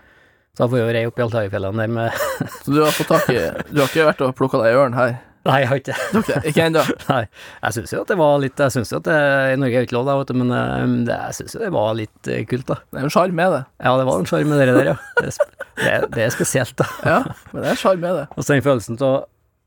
[0.57, 2.15] Så da får vi jo rei opp i Altai-fjellene der med
[2.65, 3.37] Så du har fått tak i
[3.69, 5.13] Du har ikke vært og plukka deg ørn her?
[5.47, 6.07] Nei, jeg har ikke det.
[6.19, 6.81] Okay, ikke, ennå?
[7.13, 7.21] Nei,
[7.61, 9.15] jeg syns jo at det var litt Jeg syns jo at det,
[9.53, 11.63] I Norge er jo ikke lov, da, vet du, men eh, det, jeg syns jo
[11.63, 12.79] det var litt eh, kult, da.
[12.89, 13.61] Det er en sjarm med det.
[13.79, 14.97] Ja, det var en sjarm med det der, ja.
[15.15, 15.39] Det er,
[15.79, 16.89] det, er, er spesielt, da.
[17.07, 17.19] Ja,
[17.53, 18.27] men det er en sjarm med det.
[18.35, 19.19] Og så den følelsen av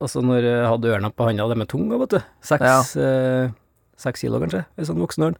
[0.03, 2.31] Altså, når jeg hadde ørna på handa, det med tunga, vet du.
[2.43, 3.53] Seks, eh,
[4.03, 5.37] seks kilo, kanskje, hvis sånn voksen ørn.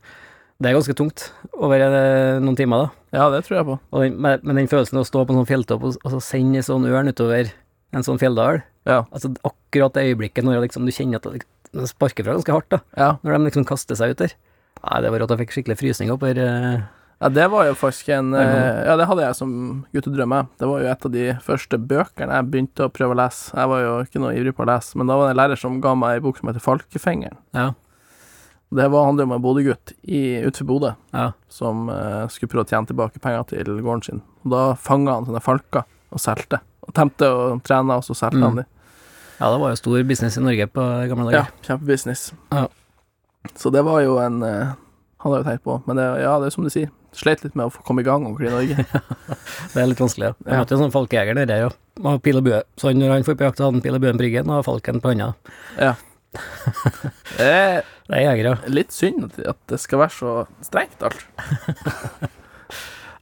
[0.63, 1.25] Det er ganske tungt
[1.59, 3.19] over eh, noen timer, da.
[3.19, 3.79] Ja, det tror jeg på.
[3.99, 6.61] Den, men den følelsen av å stå på en sånn fjelltopp og, og så sende
[6.63, 7.51] en sånn ørn utover
[7.93, 9.03] en sånn fjelldal Ja.
[9.13, 12.69] Altså akkurat det øyeblikket når liksom, du kjenner at det det sparker fra ganske hardt,
[12.69, 12.79] da.
[13.01, 13.11] Ja.
[13.25, 14.35] Når de liksom kaster seg ut der.
[14.83, 15.31] Nei, det var rått.
[15.33, 16.83] Jeg fikk skikkelig frysninger oppover eh,
[17.23, 18.43] ja, det var jo faktisk en Ja.
[18.83, 19.53] eh, det hadde jeg som
[19.95, 20.35] guttedrøm.
[20.59, 23.55] Det var jo et av de første bøkene jeg begynte å prøve å lese.
[23.55, 25.61] Jeg var jo ikke noe ivrig på å lese, men da var det en lærer
[25.63, 27.39] som ga meg ei bok som heter Falkefengeren.
[27.57, 27.69] Ja.
[28.75, 31.33] Det var handler om en Bodø-gutt utenfor Bodø Ja.
[31.53, 34.23] som uh, skulle prøve å tjene tilbake penger til gården sin.
[34.45, 36.61] Og da fanga han sånne falker og solgte.
[36.97, 38.47] Temte og trena, og så solgte Mm.
[38.49, 38.65] han de.
[39.41, 41.53] ja, det var jo stor business i Norge på gamle Ja, dager.
[41.69, 42.33] kjempebusiness.
[42.53, 42.67] Ja.
[43.57, 44.73] Så det var jo en uh,
[45.23, 45.83] Han har jo tenkt på.
[45.87, 46.89] Men det, ja, det er som du sier.
[47.15, 48.87] Sleit litt med å få komme i gang ordentlig i Norge.
[49.75, 50.33] Det er litt vanskelig.
[50.33, 50.35] Ja.
[50.47, 50.59] Jeg Ja.
[50.65, 51.69] møtte en sånn falkejeger der, jo.
[52.01, 52.63] og har pil og bue.
[52.77, 54.65] Så han- når han får på jakt, hadde han pil og bue på ryggen og
[54.65, 55.35] falken på hånda.
[55.79, 55.95] Ja.
[58.13, 58.59] Det er er jegere.
[58.69, 61.25] litt synd at- det skal være så strengt, alt.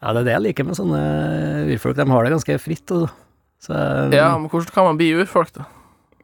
[0.01, 1.01] Ja, det er det jeg liker med sånne
[1.75, 1.97] urfolk.
[1.99, 2.89] De har det ganske fritt.
[2.97, 3.11] Og,
[3.61, 3.75] så,
[4.15, 5.67] Ja, men hvordan kan man bli urfolk, da?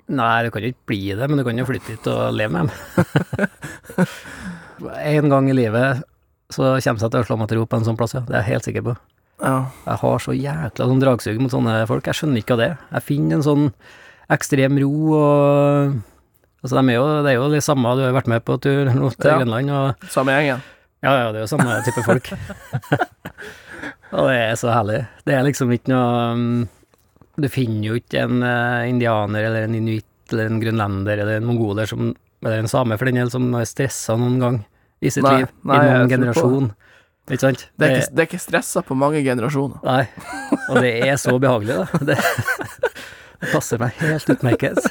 [0.09, 2.55] Nei, du kan jo ikke bli det, men du kan jo flytte dit og leve
[2.55, 4.07] med dem.
[5.19, 6.01] en gang i livet
[6.55, 8.23] så kommer jeg til å slå meg til ro på en sånn plass, ja.
[8.25, 8.97] Det er jeg helt sikker på.
[9.43, 9.57] Ja.
[9.85, 12.07] Jeg har så jækla sånn dragsug mot sånne folk.
[12.09, 12.71] Jeg skjønner ikke av det.
[12.97, 13.67] Jeg finner en sånn
[14.33, 15.99] ekstrem ro og
[16.67, 18.89] Altså, de er jo, det er jo de samme, du har vært med på tur
[18.91, 19.37] nå til Ja.
[19.39, 20.65] Grønland og Samme gjengen.
[21.07, 22.31] ja, ja, det er jo samme type folk.
[24.17, 25.01] og det er så herlig.
[25.27, 26.45] Det er liksom ikke noe um,
[27.39, 31.47] Du finner jo ikke en eh, indianer eller en inuitt eller en grønlender eller en
[31.47, 32.09] mongoler som
[32.43, 34.57] Eller en same, for den del, som har stressa noen gang
[35.05, 35.51] i sitt Nei, liv.
[35.69, 36.71] nei, I noen generasjon.
[37.31, 37.63] Ikke sant?
[37.77, 39.81] Det er ikke, det er ikke stressa på mange generasjoner.
[39.85, 40.05] Nei,
[40.71, 42.01] og det er så behagelig, da.
[42.13, 42.17] Det,
[43.43, 44.79] det passer meg helt utmerket.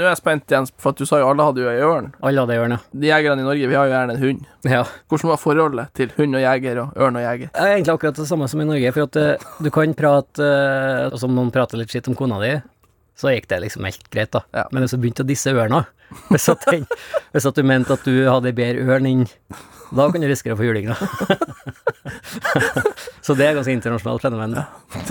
[0.00, 2.06] Nå er jeg spent, Jens, for at du sa jo alle hadde jo ei ørn.
[2.24, 2.78] Alle hadde ørn, ja.
[3.02, 4.46] De jegerne i Norge, vi har jo gjerne en hund.
[4.72, 4.78] ja.
[5.12, 7.50] Hvordan var forholdet til hund og jeger og ørn og jeger?
[7.52, 10.46] Det er egentlig akkurat det samme som i Norge, for at eh, du kan prate
[10.48, 12.54] uh, Som noen prater litt skitt om kona di,
[13.20, 14.40] så gikk det liksom helt greit, da.
[14.56, 14.64] Ja.
[14.72, 15.84] Men hvis du begynte å disse ørna,
[16.32, 16.86] hvis at, den,
[17.34, 19.28] hvis at du mente at du hadde bedre ørn inn
[19.90, 20.94] da kan du risikere å få juling, da.
[23.26, 24.64] så det er ganske internasjonalt fenomen, Ja.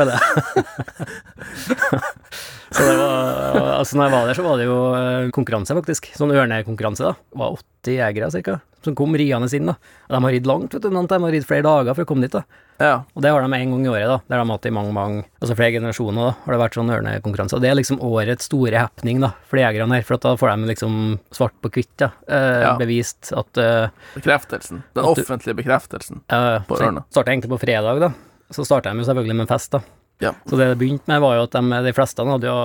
[2.69, 6.09] så det var Altså, når jeg var der, så var det jo eh, konkurranse, faktisk.
[6.15, 7.13] Sånn ørnekonkurranse, da.
[7.15, 9.75] Det var 80 jegere, cirka, som kom riende inn, da.
[10.07, 10.89] Og de har ridd langt, vet du.
[10.93, 12.43] Noen av har ridd flere dager for å komme dit, da.
[12.79, 12.93] Ja.
[13.15, 14.17] Og det har de en gang i året, da.
[14.23, 16.33] Det har de hatt i mange, mange Altså flere generasjoner, da.
[16.45, 17.55] Har det vært sånn ørnekonkurranse.
[17.57, 20.05] Og det er liksom årets store happening, da, for de jegerne her.
[20.07, 20.88] For at da får de liksom
[21.35, 22.09] svart på hvitt, ja.
[22.27, 22.73] Eh, Ja.
[22.79, 24.83] Bevist at eh, Bekreftelsen.
[24.95, 26.21] Den At du- offentlige bekreftelsen.
[26.29, 27.03] eh, På ørna.
[27.11, 28.11] Starta egentlig på fredag, da.
[28.51, 29.81] Så starta de jo selvfølgelig med en fest, da.
[30.19, 30.33] Ja.
[30.49, 32.55] Så det det begynte med, var jo at de, de fleste hadde jo,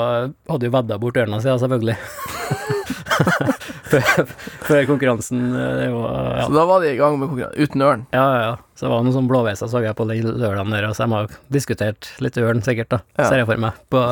[0.51, 1.97] hadde jo vedda bort ørna si, selvfølgelig.
[3.93, 4.27] før,
[4.67, 5.43] før konkurransen.
[5.55, 6.47] eh, Det var, ja.
[6.49, 8.07] Så da var de i gang med konkurransen, Uten ørn.
[8.13, 8.57] Ja, ja, ja.
[8.75, 11.29] Så det var noen sånn blåveiser så jeg på den lørdagen der, så de har
[11.29, 12.99] jo diskutert litt ørn, sikkert, da.
[13.19, 13.29] Ja.
[13.31, 14.03] Ser jeg for meg, på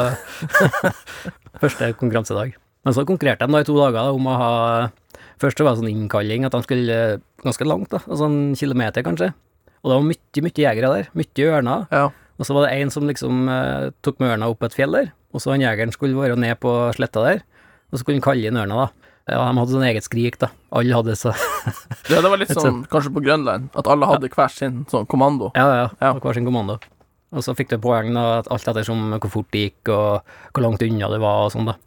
[1.63, 2.55] første konkurransedag.
[2.83, 4.53] Men så konkurrerte de da i to dager da, om å ha
[5.43, 6.97] Først så var det sånn innkalling, at de skulle
[7.43, 7.99] ganske langt, da.
[8.07, 9.33] Altså en kilometer, kanskje.
[9.83, 11.09] Og det var mye, mye jegere der.
[11.19, 11.89] Mye ørner.
[11.91, 12.05] Ja.
[12.39, 15.11] Og så var det en som liksom eh, tok med ørna opp et fjell der,
[15.35, 17.43] og så han jegeren skulle være ned på sletta der,
[17.91, 19.11] og så kunne han kalle inn ørna, da.
[19.31, 20.49] Ja, de hadde sånn eget skrik, da.
[20.75, 21.31] Alle hadde så
[22.09, 25.53] Det, det var litt sånn kanskje på Grønland, at alle hadde hver sin sånn kommando.
[25.55, 25.77] Ja, ja.
[25.85, 25.91] Ja.
[26.09, 26.13] ja.
[26.19, 26.81] Hver sin kommando.
[27.33, 30.83] Og så fikk du poeng da, alt ettersom hvor fort det gikk, og hvor langt
[30.87, 31.79] unna det var, og sånn, da.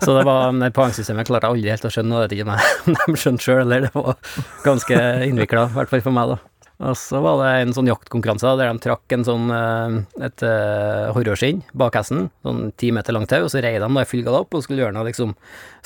[0.00, 2.48] Så det var det poengsystemet klarte jeg aldri helt å skjønne, og det vet ikke
[2.48, 4.18] om jeg- de skjønte sjøl, eller det var
[4.64, 6.38] ganske innvikla, i hvert fall for meg, da.
[6.84, 11.12] Og så var det en sånn jaktkonkurranse der de trakk en sånn eh, et uh,
[11.14, 14.24] horrorskinn bak hesten, sånn ti meter langt tau, og så rei de da i full
[14.26, 15.36] galopp og skulle gjøre noe liksom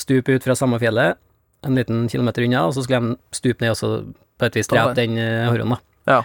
[0.01, 1.21] stupe ut fra samme fjellet,
[1.69, 3.93] en liten kilometer unna, og så skulle de stupe ned og så
[4.39, 5.81] på et vis drepe den uh, horroren, da.
[6.09, 6.19] Ja.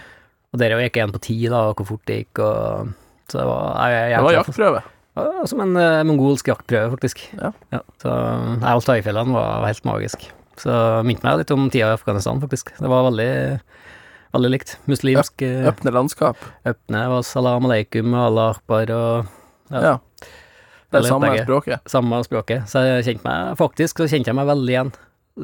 [0.54, 2.92] Og der gikk en på ti, da, og hvor fort det gikk, og
[3.28, 4.82] Så det var jeg, jeg, Det var jaktprøve.
[5.14, 7.20] Ja, som en uh, mongolsk jaktprøve, faktisk.
[7.38, 7.52] Ja.
[8.02, 8.14] så
[8.58, 10.26] nei, Altai-fjellene var helt magisk.
[10.58, 10.74] Så
[11.06, 12.72] minte meg litt om tida i Afghanistan, faktisk.
[12.78, 13.28] Det var veldig,
[14.34, 14.76] veldig likt.
[14.90, 16.42] Muslimsk uh, Åpne landskap.
[16.66, 19.32] Øpne var salam aleikum og Allah akbar og
[19.70, 19.80] Ja.
[19.80, 19.94] Ja.
[20.94, 21.90] Det er samme språket.
[21.90, 22.68] samme språket.
[22.70, 24.92] Så jeg kjente meg faktisk så kjente jeg meg veldig igjen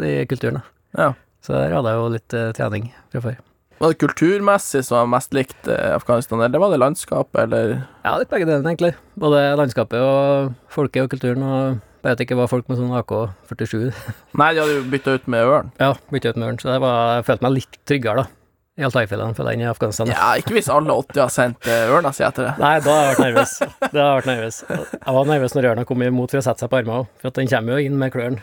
[0.06, 0.60] i kulturen.
[0.60, 1.02] da.
[1.02, 1.08] Ja.
[1.42, 3.40] Så der hadde jeg jo litt uh, trening fra før.
[3.80, 8.16] Var det kulturmessig som var mest likt eh, Afghanistan, eller var det landskapet, eller Ja,
[8.20, 8.90] litt begge delene, egentlig.
[9.20, 11.46] Både landskapet og folket og kulturen.
[11.46, 13.88] Og jeg vet ikke hva folk med sånn AK-47
[14.40, 15.72] Nei, de hadde jo bytta ut med ørn.
[15.80, 18.36] Ja, bytta ut med ørn, så det var, jeg følte meg litt tryggere, da.
[18.80, 20.12] I Altai-fjellene, føler jeg, enn i Afghanistan.
[20.12, 22.54] Ja, ikke hvis alle 80 har sendt eh, ørna si etter det.
[22.60, 23.52] Nei, da har jeg vært nervøs.
[23.82, 24.60] Da har jeg vært nervøs.
[24.70, 27.36] Jeg var nervøs når ørna kom imot for å sette seg på armene òg, for
[27.40, 28.40] den kommer jo inn med klørne.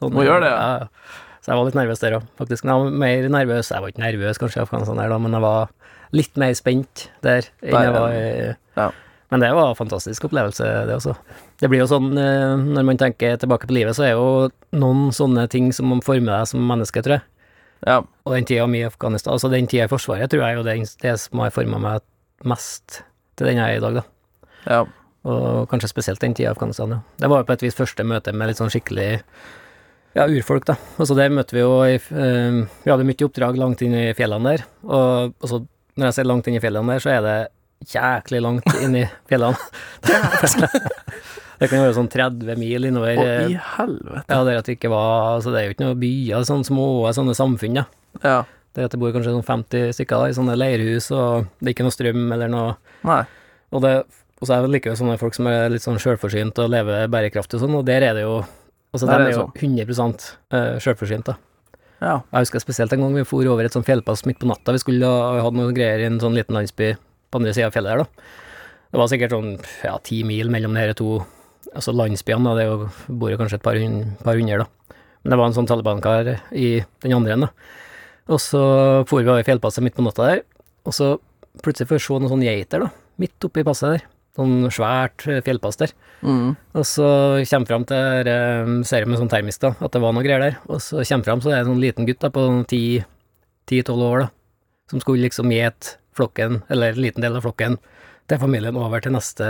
[0.00, 0.68] Sånn, Må gjøre det, ja.
[0.80, 1.28] ja.
[1.40, 2.64] Så jeg var litt nervøs der òg, faktisk.
[2.64, 5.36] Men jeg var mer nervøs Jeg var ikke nervøs kanskje i Afghanistan der, da, men
[5.36, 5.70] jeg var
[6.16, 8.26] litt mer spent der enn jeg var i
[8.76, 8.90] ja.
[9.30, 11.12] Men det var en fantastisk opplevelse, det også.
[11.62, 15.12] Det blir jo sånn eh, når man tenker tilbake på livet, så er jo noen
[15.14, 17.26] sånne ting som former deg som menneske, tror jeg.
[17.86, 18.00] Ja.
[18.26, 20.74] Og den tida mi i Afghanistan, altså den tida i Forsvaret, tror jeg er det,
[21.04, 22.02] det som har forma meg
[22.50, 23.04] mest
[23.38, 24.42] til den jeg er i dag, da.
[24.66, 24.82] ja.
[25.30, 27.00] Og kanskje spesielt den tida i Afghanistan, ja.
[27.22, 29.12] Det var jo på et vis første møte med litt sånn skikkelig
[30.16, 30.76] ja, urfolk, da.
[30.98, 34.56] Altså der møtte vi jo i, eh, Vi hadde mye oppdrag langt inn i fjellene
[34.56, 35.62] der, og altså,
[35.96, 37.38] når jeg ser langt inn i fjellene der, så er det
[37.90, 39.56] jæklig langt inn i fjellene.
[41.60, 43.18] det kan være sånn 30 mil innover.
[43.20, 44.24] Å, eh, i helvete.
[44.26, 46.86] ja, der at det ikke var Altså, det er jo ikke noen byer, sånne små
[47.16, 47.86] sånne samfunn, da.
[48.24, 48.38] Ja.
[48.76, 51.74] Det at det bor kanskje sånn 50 stykker da, i sånne leirhus, og det er
[51.74, 52.74] ikke noe strøm eller noe
[53.06, 53.22] Nei.
[53.74, 53.92] Og, det,
[54.38, 57.58] og så er det likevel sånne folk som er litt sånn sjølforsynt og lever bærekraftig
[57.58, 58.40] og sånn, og der er det jo
[58.90, 61.36] Altså, de er jo 100 eh, sjølforsynt, da.
[62.00, 62.14] Ja.
[62.32, 64.72] Jeg husker spesielt en gang vi for over et sånt fjellpass midt på natta.
[64.74, 66.94] Vi skulle ha noen greier i en sånn liten landsby
[67.30, 68.38] på andre sida av fjellet der, da.
[68.90, 69.52] Det var sikkert sånn
[69.84, 71.20] ja, ti mil mellom de to
[71.70, 72.56] altså landsbyene, da.
[72.58, 72.88] Det jo,
[73.20, 73.78] bor jo kanskje et par,
[74.24, 74.96] par hundre, da.
[75.20, 76.70] Men det var en sånn Taliban-kar i
[77.04, 77.76] den andre enden, da.
[78.30, 78.62] Og så
[79.10, 80.42] for vi over fjellpasset midt på natta der,
[80.86, 81.12] og så
[81.64, 84.09] plutselig får vi se noen sånne geiter, da, midt oppi passet der.
[84.38, 85.94] Sånn svært eh, fjellpass der.
[86.22, 86.52] Mm.
[86.78, 87.06] Og så
[87.50, 90.44] kommer fram til uh, Ser jeg med sånn termisk, da, at det var noe greier
[90.44, 90.58] der.
[90.70, 94.26] Og så kommer fram, så er det en sånn liten gutt da, på 10-12 år,
[94.26, 94.30] da,
[94.92, 97.78] som skulle liksom gjete flokken, eller en liten del av flokken,
[98.30, 99.46] til familien over til neste,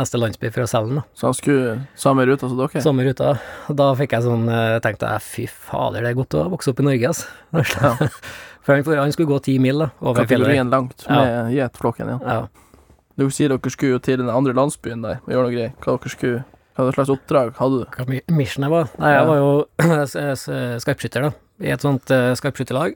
[0.00, 1.04] neste landsby selge den, da.
[1.14, 2.82] Så han skulle samme ruta som dere?
[2.82, 3.36] Samme ruta.
[3.70, 6.72] Og da fikk jeg sånn eh, tenkte jeg, fy fader, det er godt å vokse
[6.72, 7.92] opp i Norge, altså.
[8.64, 10.48] for han, skulle gå ti mil, da, over fjellet.
[10.48, 12.18] Kategorien langt med gjetflokken, ja.
[12.26, 12.61] Ja.
[13.18, 15.72] Du sier dere skulle jo til den andre landsbyen der og gjøre noe greier.
[15.84, 16.42] Hva dere skulle
[16.78, 17.86] Hva slags oppdrag hadde du?
[17.96, 18.88] hva mi- mission jeg var.
[18.98, 19.50] Nei, jeg var jo
[20.86, 22.94] skarpskytter, da, i et sånt uh, skarpskytterlag.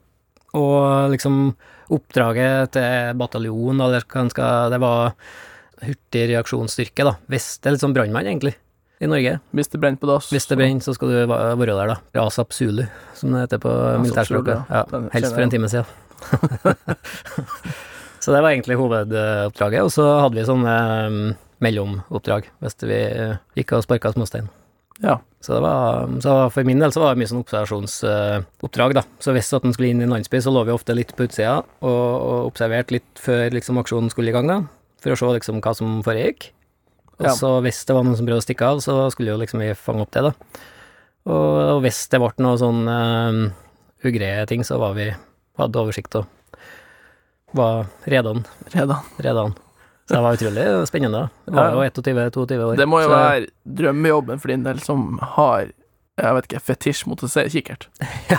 [0.57, 1.51] Og liksom
[1.93, 5.13] oppdraget til bataljon, eller hva en skal Det var
[5.85, 7.19] hurtig reaksjonsstyrke, da.
[7.29, 8.55] Hvis det er litt sånn brannmann, egentlig,
[8.97, 9.35] i Norge.
[9.53, 10.31] Hvis det brenner på dass?
[10.33, 11.99] Hvis det brenner, så skal du være der, da.
[12.17, 12.87] Rasap Zulu,
[13.19, 14.73] som det heter på militærspråket.
[14.73, 15.03] Ja, ja.
[15.13, 15.85] Helst for en time siden.
[18.27, 21.19] så det var egentlig hovedoppdraget, og så hadde vi sånne um,
[21.63, 24.49] mellomoppdrag hvis vi eh, gikk og sparka småstein.
[24.99, 25.21] Ja.
[25.45, 29.05] Så det var, så for min del så var det mye sånn observasjonsoppdrag, da.
[29.23, 31.29] Så hvis at en skulle inn i en landsby, så lå vi ofte litt på
[31.29, 34.59] utsida og, og observerte litt før liksom aksjonen skulle i gang, da.
[35.05, 36.49] For å se liksom hva som foregikk.
[37.21, 37.37] Og Ja.
[37.39, 39.71] så hvis det var noen som prøvde å stikke av, så skulle jo liksom vi
[39.79, 40.33] fange opp det, da.
[41.31, 43.39] Og, og hvis det ble noe sånn uh,
[44.07, 45.09] ugreie ting, så var vi
[45.61, 46.27] hadde oversikt og
[47.53, 48.45] var redan.
[48.73, 48.97] Redan.
[49.17, 49.55] redan.
[50.09, 51.29] Så det var utrolig spennende.
[51.47, 52.77] Det var jo 21-22 år.
[52.77, 55.73] Det må jo så- være drømmejobben for din del som har
[56.17, 57.89] jeg vet ikke, fetisj mot å se kikkert.
[58.31, 58.39] Ja,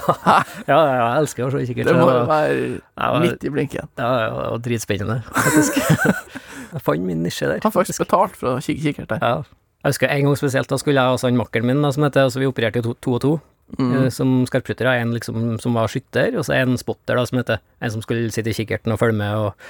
[0.68, 1.86] ja, jeg elsker å se kikkert.
[1.86, 3.88] Det må jo være midt i blinken.
[4.00, 5.78] Ja, ja, det var dritspennende, faktisk.
[6.74, 7.62] jeg fant min nisje der.
[7.64, 9.22] Har faktisk betalt for å kikke kikkert der.
[9.22, 9.44] Ja.
[9.86, 12.26] Jeg husker en gang spesielt, da skulle jeg og han makkeren min, da, som heter,
[12.26, 13.34] altså vi opererte jo to, to og to,
[13.76, 13.92] Mm.
[13.92, 14.96] eh, som skarpskyttere.
[15.02, 18.32] En liksom som var skytter, og så en spotter, da, som heter en som skulle
[18.32, 19.70] sitte i kikkerten og følge med og,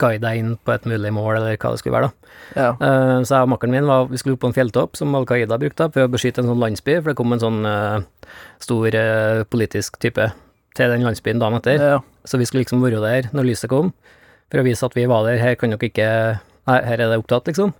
[0.00, 2.32] guide deg inn på et mulig mål, eller hva det skulle være, da.
[2.56, 2.70] Ja.
[2.80, 5.28] Uh, så jeg og makkeren min var, vi skulle opp på en fjelltopp som Al
[5.28, 8.92] Qaida brukte for å beskytte en sånn landsby, for det kom en sånn uh, stor
[8.92, 10.28] uh, politisk type
[10.76, 11.80] til den landsbyen dagen etter.
[11.94, 12.02] ja.
[12.26, 13.92] Så vi skulle liksom være der når lyset kom,
[14.52, 15.40] for å vise at vi var der.
[15.40, 16.10] Her kan dere ikke
[16.66, 17.70] Nei, her er det opptatt, liksom.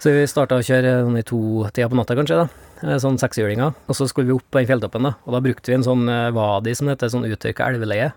[0.00, 2.67] Så vi starta å kjøre sånn i to-tida på natta, kanskje, da.
[2.82, 3.74] Eh, Sånn sekshjulinger.
[3.88, 5.14] Og så skulle vi opp på den fjelltoppen, da.
[5.26, 8.12] Og da brukte vi en sånn eh, Wadi, som heter, sånn uttørka elveleie.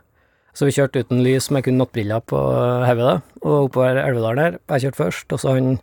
[0.54, 3.22] Så vi kjørte uten lys med kun nattbriller på eh, hodet.
[3.42, 4.58] Og oppover Elvedalen her.
[4.76, 5.78] Jeg kjørte først, og så han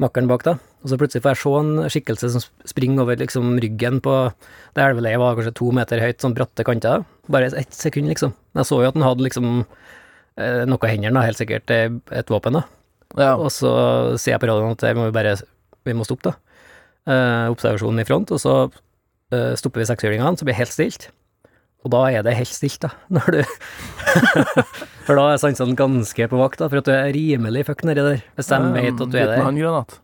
[0.00, 0.54] makkeren bak, da.
[0.80, 4.14] Og så plutselig får jeg se en skikkelse som sp- springer over liksom ryggen på
[4.76, 7.02] Det elveleiet var kanskje to meter høyt, sånn bratte kanter.
[7.28, 8.32] Bare ett sekund, liksom.
[8.56, 9.50] Jeg så jo at han hadde liksom
[10.40, 12.62] noe i hendene, helt sikkert et våpen, da.
[13.20, 13.34] ja.
[13.36, 13.70] Og så
[14.16, 15.34] sier jeg på radioen at vi må bare
[15.84, 16.49] Vi må stoppe, da.
[17.08, 18.54] Eh, observasjonen i front, og så
[19.32, 21.06] eh, stopper vi sekshjulingene, så blir det helt stilt.
[21.80, 23.40] Og da er det helt stilt, da, når du
[25.06, 28.04] For da er sansene ganske på vakt, da, for at du er rimelig fuck nedi
[28.04, 28.20] der.
[28.36, 29.40] Hvis de vet at du er der,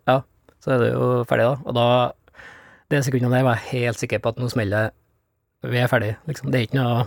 [0.08, 0.16] Ja,
[0.64, 1.58] så er du jo ferdig, da.
[1.68, 1.86] Og da
[2.90, 5.70] Det sekundene der var jeg helt sikker på at nå smeller det.
[5.72, 6.50] Vi er ferdig, liksom.
[6.52, 7.06] Det er ikke noe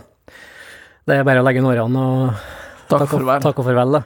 [1.08, 2.46] Det er bare å legge inn årene og
[2.90, 3.40] Takk og- for.
[3.42, 4.02] Takk og farvel, da.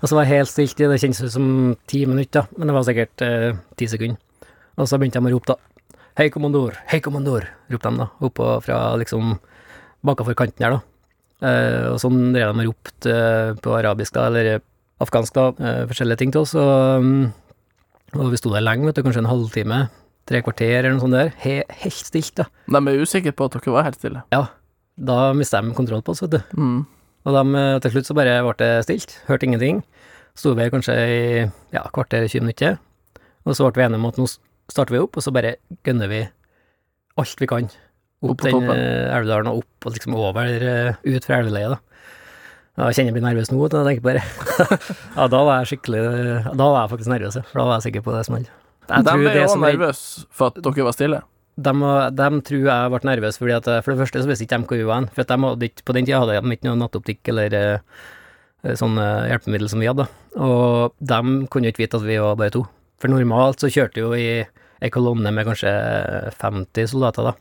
[0.00, 1.46] Og så var jeg helt stilt i, det kjennes ut som
[1.86, 4.16] ti minutter, men det var sikkert eh, ti sekunder.
[4.80, 5.84] Og så begynte de å rope, da.
[6.16, 9.34] Hei, kommandor, hei, kommandor, ropte de da, oppå fra liksom
[10.06, 10.80] bakafor kanten her, da.
[11.40, 14.64] Eh, og sånn drev de og ropte eh, på arabisk, da, eller
[15.04, 18.98] afghansk, da, eh, forskjellige ting til oss, og, mm, og vi sto der lenge, vet
[18.98, 19.82] du, kanskje en halvtime,
[20.28, 22.48] tre kvarter eller noe sånt der, He helt stilt, da.
[22.68, 24.24] De er usikre på at dere var helt stille.
[24.34, 24.46] Ja.
[25.00, 26.40] Da mista de kontroll på oss, vet du.
[26.56, 26.84] Mm.
[27.28, 29.84] Og de, eh, til slutt så bare ble det stilt, hørte ingenting.
[30.36, 31.24] Sto vi kanskje i
[31.72, 32.78] ja, kvarter, 20 minutter,
[33.44, 34.28] og så ble vi enige om at nå
[34.72, 35.56] starter vi opp, og så bare
[35.86, 36.20] gønner vi
[37.20, 37.68] alt vi kan.
[38.20, 41.80] Opp, Opp den eh, Elvedalen og opp og liksom over, eh, ut fra elveleiet, da.
[42.80, 44.22] Jeg kjenner jeg blir nervøs nå, når jeg tenker på det.
[45.18, 46.02] ja, da var jeg skikkelig
[46.56, 48.46] Da var jeg faktisk nervøs, for da var jeg sikker på det som Jeg
[49.04, 51.18] De er jo nervøse for at dere var stille.
[51.60, 51.72] de,
[52.20, 54.68] de tror jeg ble nervøs fordi at eh, For det første så visste ikke de
[54.70, 55.10] hvor vi var hen.
[55.16, 57.58] For de hadde ikke, på den tida hadde de ikke noe nattoptikk eller
[58.76, 60.04] sånne hjelpemiddel som vi hadde.
[60.36, 61.20] Og de
[61.52, 62.64] kunne jo ikke vite at vi var bare to.
[63.00, 64.30] For normalt så kjørte vi jo i
[64.82, 65.70] ei kolonne med kanskje
[66.40, 67.34] 50 soldater, da.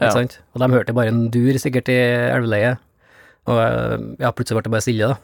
[0.00, 0.10] Ja.
[0.14, 0.38] sant?
[0.54, 1.96] Og de hørte bare en dur sikkert i
[2.30, 2.78] elveleiet.
[3.50, 5.16] Og eh, ja, plutselig ble det bare stille, da.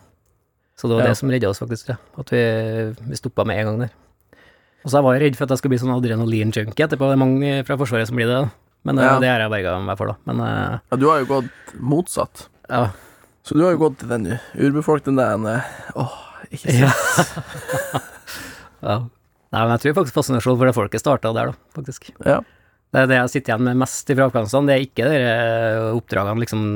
[0.76, 1.12] Så det var Ja.
[1.12, 1.88] det som redda oss, faktisk.
[1.92, 1.96] Ja.
[2.18, 2.40] At vi,
[3.08, 3.92] vi stoppa med en gang der.
[4.84, 7.08] Og så var jeg redd for at jeg skulle bli sånn adrenalin-junkie etterpå.
[7.10, 8.50] Det er mange fra Forsvaret som blir det, da.
[8.86, 9.16] Men eh, Ja.
[9.22, 10.16] det har jeg berga meg for, da.
[10.30, 12.48] Men eh, Ja, du har jo gått motsatt.
[12.70, 12.88] ja.
[13.46, 14.24] Så du har jo gått til den
[14.58, 15.62] urbefolkningen der en,
[15.94, 16.14] Åh,
[16.50, 17.44] ikke sant.
[17.94, 18.00] Ja.
[18.82, 18.96] ja.
[19.56, 22.10] Nei, men jeg tror faktisk fascinasjonen for det folket starta der, da, faktisk.
[22.26, 22.42] Ja.
[22.92, 24.68] Det er det jeg sitter igjen med mest fra Afghanistan.
[24.68, 25.20] Det er ikke de
[25.96, 26.66] oppdragene liksom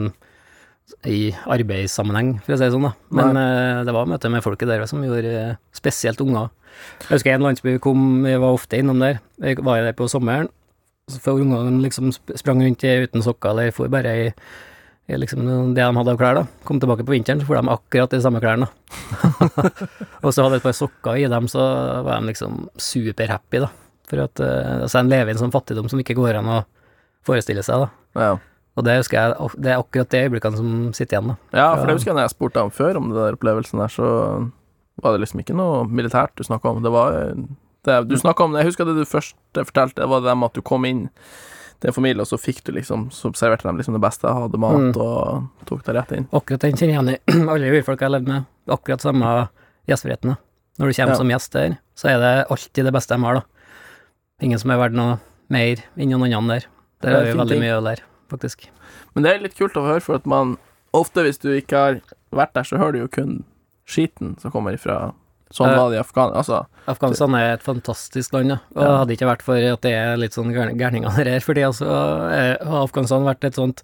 [1.06, 2.92] i arbeidssammenheng, for å si det sånn, da.
[3.20, 6.48] Men eh, det var møtet med folket der som gjorde eh, spesielt unger.
[7.04, 9.20] Jeg husker en landsby vi kom, vi var ofte innom der.
[9.44, 10.48] Jeg var der på sommeren.
[11.10, 14.34] Så For ungene liksom sprang rundt uten sokker, eller for bare i, i
[15.18, 16.44] liksom det de hadde av klær, da.
[16.68, 18.68] Kom tilbake på vinteren, så får de akkurat de samme klærne.
[20.24, 21.64] og så hadde jeg et par sokker i dem, så
[22.06, 23.70] var de liksom superhappy, da.
[24.10, 26.60] For at eh, altså, en lever i en sånn fattigdom som ikke går an å
[27.26, 28.22] forestille seg, da.
[28.22, 28.30] Ja.
[28.78, 31.58] Og det husker jeg, det er akkurat det øyeblikkene som sitter igjen, da.
[31.58, 33.92] ja, for det husker jeg når jeg spurte ham før om det der opplevelsen der,
[33.92, 34.10] så
[35.02, 36.82] var det liksom ikke noe militært du snakka om.
[36.84, 37.44] Det var eh,
[37.88, 40.58] det, Du snakka om Jeg husker det du først fortalte, det var det med at
[40.58, 41.06] du kom inn
[41.80, 44.58] til en familie, og så fikk du liksom Så serverte de liksom det beste, hadde
[44.60, 44.96] mat Mm.
[45.00, 46.28] og tok deg rett inn.
[46.32, 48.44] Akkurat den kjenner jeg igjen i alle urfolk jeg har levd med.
[48.68, 49.48] Akkurat samme
[49.88, 50.36] gjestfriheten.
[50.78, 51.16] Når du kommer Ja.
[51.16, 53.42] som gjest der, så er det alltid det beste de har, da.
[54.40, 55.18] Ingen som er verdt noe
[55.50, 56.66] mer enn noen andre der.
[57.00, 57.60] Der Det er har vi veldig ting.
[57.60, 58.68] mye å lære, faktisk.
[59.14, 60.56] Men det er litt kult å høre, for at man
[60.94, 62.00] ofte, hvis du ikke har
[62.32, 63.44] vært der, så hører du jo kun
[63.86, 65.12] skiten som kommer ifra
[65.50, 66.32] Sånn Eh, var det i Afghan...
[66.38, 68.58] Altså, Afghanistan er et fantastisk land, ja.
[68.76, 68.90] Og Ja.
[69.00, 71.88] hadde det ikke vært for at det er litt sånn gærninger her fordi altså
[72.30, 73.82] eh, har Afghanistan vært et sånt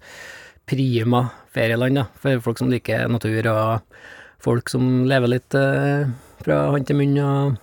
[0.67, 2.05] prima ferieland, da.
[2.21, 3.81] For folk som liker natur, og
[4.43, 6.07] folk som lever litt eh,
[6.43, 7.57] fra hånd til munn, og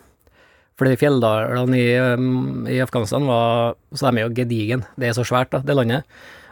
[0.81, 4.81] fordi fjelldalene i, um, i Afghanistan var Så de er jo gedigen.
[4.99, 6.03] Det er så svært, da, det landet.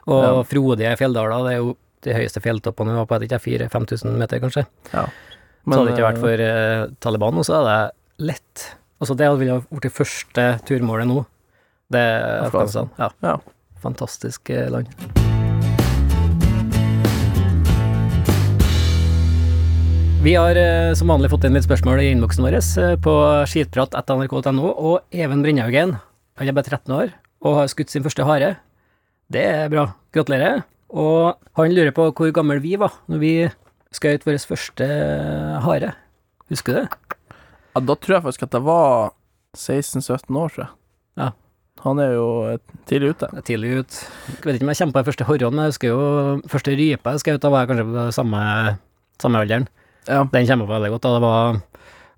[0.07, 0.43] Og Ja.
[0.47, 4.17] frodige fjelldaler, det er jo de høyeste fjelltoppene vi var på, jeg vet ikke, 4000-5000
[4.19, 4.67] meter, kanskje.
[4.95, 5.07] ja.
[5.63, 8.69] Så hadde det ikke eh, vært for eh, Taliban, så er jeg lett.
[9.03, 11.25] Altså det ville vært det første turmålet nå.
[11.93, 12.91] Det er Afghanistan.
[12.99, 13.11] Ja.
[13.23, 13.37] Ja.
[13.83, 14.91] Fantastisk eh, land.
[20.23, 23.15] Vi har eh, som vanlig fått inn litt spørsmål i innboksen vår eh, på
[23.51, 25.97] skitprat.nrk.no, og Even Brindhaugen,
[26.39, 27.11] han er bare 13 år
[27.43, 28.53] og har skutt sin første hare.
[29.33, 29.89] Det er bra.
[30.15, 30.63] Gratulerer.
[30.95, 33.35] Og han lurer på hvor gammel vi var når vi
[33.97, 34.89] skjøt vår første
[35.65, 35.93] hare.
[36.53, 36.87] Husker du det?
[37.73, 39.13] Ja, da tror jeg faktisk at jeg var
[39.57, 40.73] 16-17 år, tror jeg.
[41.21, 41.31] Ja.
[41.83, 43.29] Han er jo eh, tidlig ute.
[43.33, 44.01] Det er tidlig ut.
[44.29, 46.03] Jeg vet ikke om jeg kommer på den første horren, men jeg husker jo
[46.53, 48.43] første rype jeg skjøt, ut, da var jeg kanskje på samme,
[49.25, 49.69] samme alderen.
[50.09, 50.21] Ja.
[50.35, 51.07] Den kommer på veldig godt.
[51.07, 51.63] da Det var,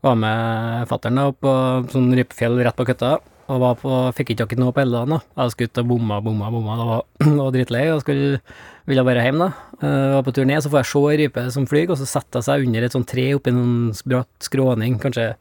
[0.09, 1.55] var med fattern på
[1.95, 3.15] sånn rypefjell rett på køtta,
[3.45, 5.17] og var på, fikk ikke noe på hele dagen.
[5.17, 5.43] da.
[5.45, 6.79] Jeg skulle ut og bomma, bomma, bomma.
[6.81, 7.03] Da var,
[7.41, 8.41] var dritlei og skulle,
[8.91, 9.51] ville bare hjem, da.
[9.81, 12.09] Uh, var på tur ned, så får jeg se ei rype som flyr, og så
[12.09, 15.33] setter jeg seg under et sånt tre oppi en bratt skråning, kanskje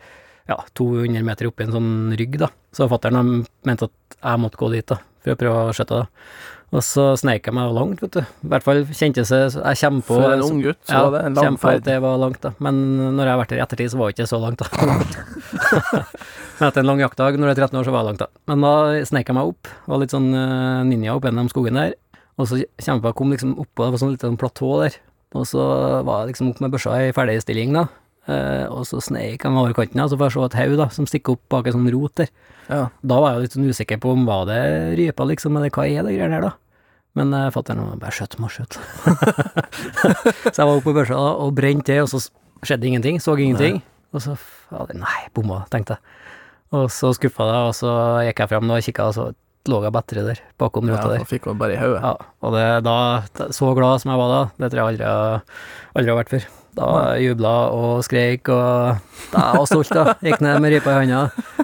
[0.50, 2.52] ja, 200 meter oppi en sånn rygg, da.
[2.76, 6.10] Så fattern mente at jeg måtte gå dit, da, for å prøve å skjøtte det.
[6.74, 8.22] Og så sneik jeg meg langt, vet du.
[8.24, 11.14] I hvert fall kjentes det Jeg kommer på For en ung gutt, så ja, var
[11.14, 11.84] det en lang ferd.
[11.86, 12.54] det var langt, da.
[12.66, 12.80] Men
[13.14, 14.88] når jeg har vært her i ettertid, så var det ikke så langt, da.
[16.58, 18.42] Men etter en lang jaktdag, når du er 13 år, så var det langt, da.
[18.50, 18.74] Men da
[19.06, 21.94] sneik jeg meg opp, var litt sånn eh, ninja opp gjennom skogen der.
[22.42, 24.96] Og så kjempa jeg kom liksom oppå, det var sånn sånn platå der.
[25.38, 25.62] Og så
[26.06, 27.88] var jeg liksom opp med børsa i ferdigstilling, da.
[28.24, 30.76] Uh, og så sneik jeg meg over kanten, da, så får jeg se et haug
[30.80, 32.30] da, som stikker opp bak en sånn rot der.
[32.70, 32.84] Ja.
[33.04, 34.60] Da var jeg litt sånn usikker på om var det
[35.00, 36.54] rypa, liksom, eller hva er det greiene her, da?
[37.20, 38.80] Men uh, fatter'n bare skjøt meg, skjøt.
[40.54, 42.24] så jeg var oppe på børsa og brente det, og så
[42.64, 43.82] skjedde ingenting, så ingenting.
[44.14, 46.16] Og så fader, nei, bomma, tenkte jeg.
[46.74, 47.92] Og så skuffa jeg, og så
[48.30, 49.28] gikk jeg fram og kikka, og så
[49.70, 51.22] lå jeg bedre der, bakom Ja, rota der.
[51.22, 52.02] Ja, fikk hun bare i hodet.
[52.04, 52.98] Ja, og det, da,
[53.56, 55.14] så glad som jeg var da, det tror jeg aldri,
[55.96, 56.52] aldri har vært før.
[56.74, 56.88] Da
[57.22, 58.96] jubla og skreik og
[59.30, 60.16] da var stolt, da.
[60.26, 61.20] Gikk ned med rypa i handa.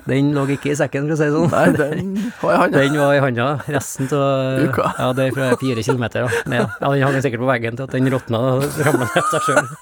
[0.05, 1.49] Den lå ikke i sekken, for å si det sånn.
[1.49, 2.11] Nei, den
[2.43, 2.83] var i handa.
[2.83, 4.91] Den var i handa resten av Uka.
[4.99, 6.61] Ja, det er fra fire kilometer da, ned.
[6.77, 9.73] Ja, den hang sikkert på veggen til at den råtna og ramla ned seg sjøl.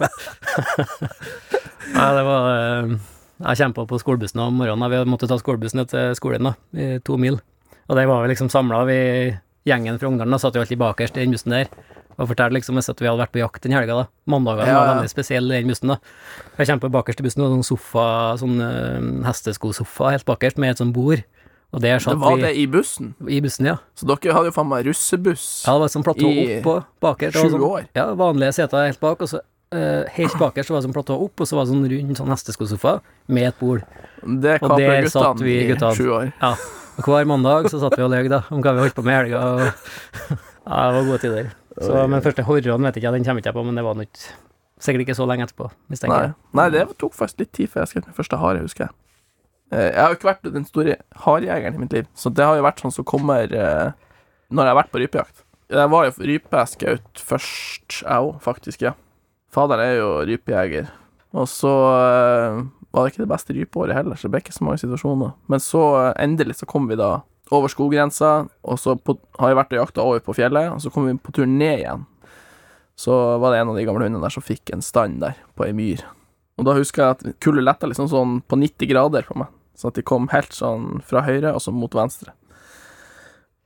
[1.98, 2.96] Nei, det var eh,
[3.44, 4.90] Jeg kjempa på skolebussen om morgenen.
[4.96, 7.42] Vi måtte ta skolebussen til skolen, da, i to mil.
[7.88, 8.98] Og der var vi liksom samla, vi
[9.68, 11.70] gjengen fra Ungarn og satt jo alltid bakerst i den bussen der.
[12.18, 14.06] Og fortalte liksom at vi hadde vært på jakt den helga, da.
[14.26, 14.94] Mandagene Ja, var ja.
[14.98, 15.98] veldig spesielle, den bussen, da.
[16.58, 18.06] Jeg kommer på bakerst i bussen, og sånn sofa,
[18.42, 21.22] sånn uh, hesteskosofa helt bakerst, med et sånt bord.
[21.76, 23.14] Og der Det var vi det i bussen.
[23.28, 23.76] i bussen, ja.
[23.94, 25.46] Så dere hadde jo faen meg russebuss.
[25.68, 27.38] Ja, det var et sånt platå I oppå bakerst.
[27.38, 27.88] sju sånn, år.
[27.94, 31.42] Ja, vanlige seter helt bak, og så Uh, helt bakerst var det sånn platå opp,
[31.44, 33.82] og så var det sånn rund sånn hesteskosofa med et bord.
[34.24, 36.30] Det Og der satt guttene vi i sju år.
[36.40, 36.54] Ja.
[36.98, 39.14] Og hver mandag så satt vi og løy da, om hva vi holdt på med
[39.14, 39.42] i helga.
[39.46, 39.64] Og,
[40.68, 41.50] ja, det var gode tider.
[41.78, 43.98] Så, men første horroren vet jeg ikke, den kommer ikke jeg på, men det var
[44.00, 44.22] nok
[44.82, 45.98] sikkert ikke så lenge etterpå, Nei.
[46.22, 46.32] jeg.
[46.58, 48.96] Nei, det tok faktisk litt tid før jeg skrev min første hare, husker jeg.
[49.74, 52.58] Eh, Jeg har jo ikke vært den store harejegeren i mitt liv, så det har
[52.60, 53.90] jo vært sånn som kommer eh,
[54.50, 55.44] når jeg har vært på rypejakt.
[55.74, 58.94] Jeg var jo rypeskaut først, jeg òg, faktisk, ja.
[59.54, 60.90] Faderen er jo rypejeger.
[61.38, 62.62] Og så eh,
[62.92, 65.34] var det ikke det beste rypeåret heller, så det ble ikke så mange situasjoner.
[65.52, 67.22] Men så eh, endelig så kom vi da
[67.54, 68.32] over skoggrensa,
[68.68, 71.16] og så på, har jeg vært og jakta over på fjellet, og så kom vi
[71.22, 72.08] på tur ned igjen.
[72.98, 75.68] Så var det en av de gamle hundene der som fikk en stand der, på
[75.68, 76.04] ei myr.
[76.58, 79.92] Og da husker jeg at kullet letta liksom sånn på 90 grader på meg, så
[79.92, 82.34] at de kom helt sånn fra høyre og så mot venstre.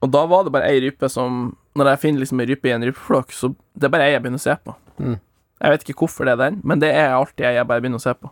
[0.02, 2.72] Og da var det bare ei rype som Når jeg finner liksom ei rype i
[2.74, 4.74] en rypeflokk, så det er bare ei jeg begynner å se på.
[5.00, 5.14] Mm.
[5.62, 8.02] Jeg vet ikke hvorfor det er den, men det er alltid ei jeg bare begynner
[8.02, 8.32] å se på.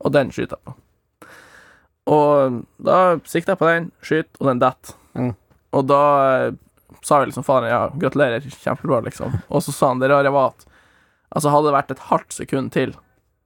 [0.00, 0.74] Og den skyter jeg på.
[2.14, 4.96] Og da sikter jeg på den, skyter, og den detter.
[5.16, 5.30] Mm.
[5.74, 6.00] Og da
[6.44, 6.50] eh,
[7.04, 9.38] sa vi liksom faren ja, gratulerer, kjempebra, liksom.
[9.48, 10.66] Og så sa han det rare var at
[11.34, 12.92] altså hadde det vært et halvt sekund til,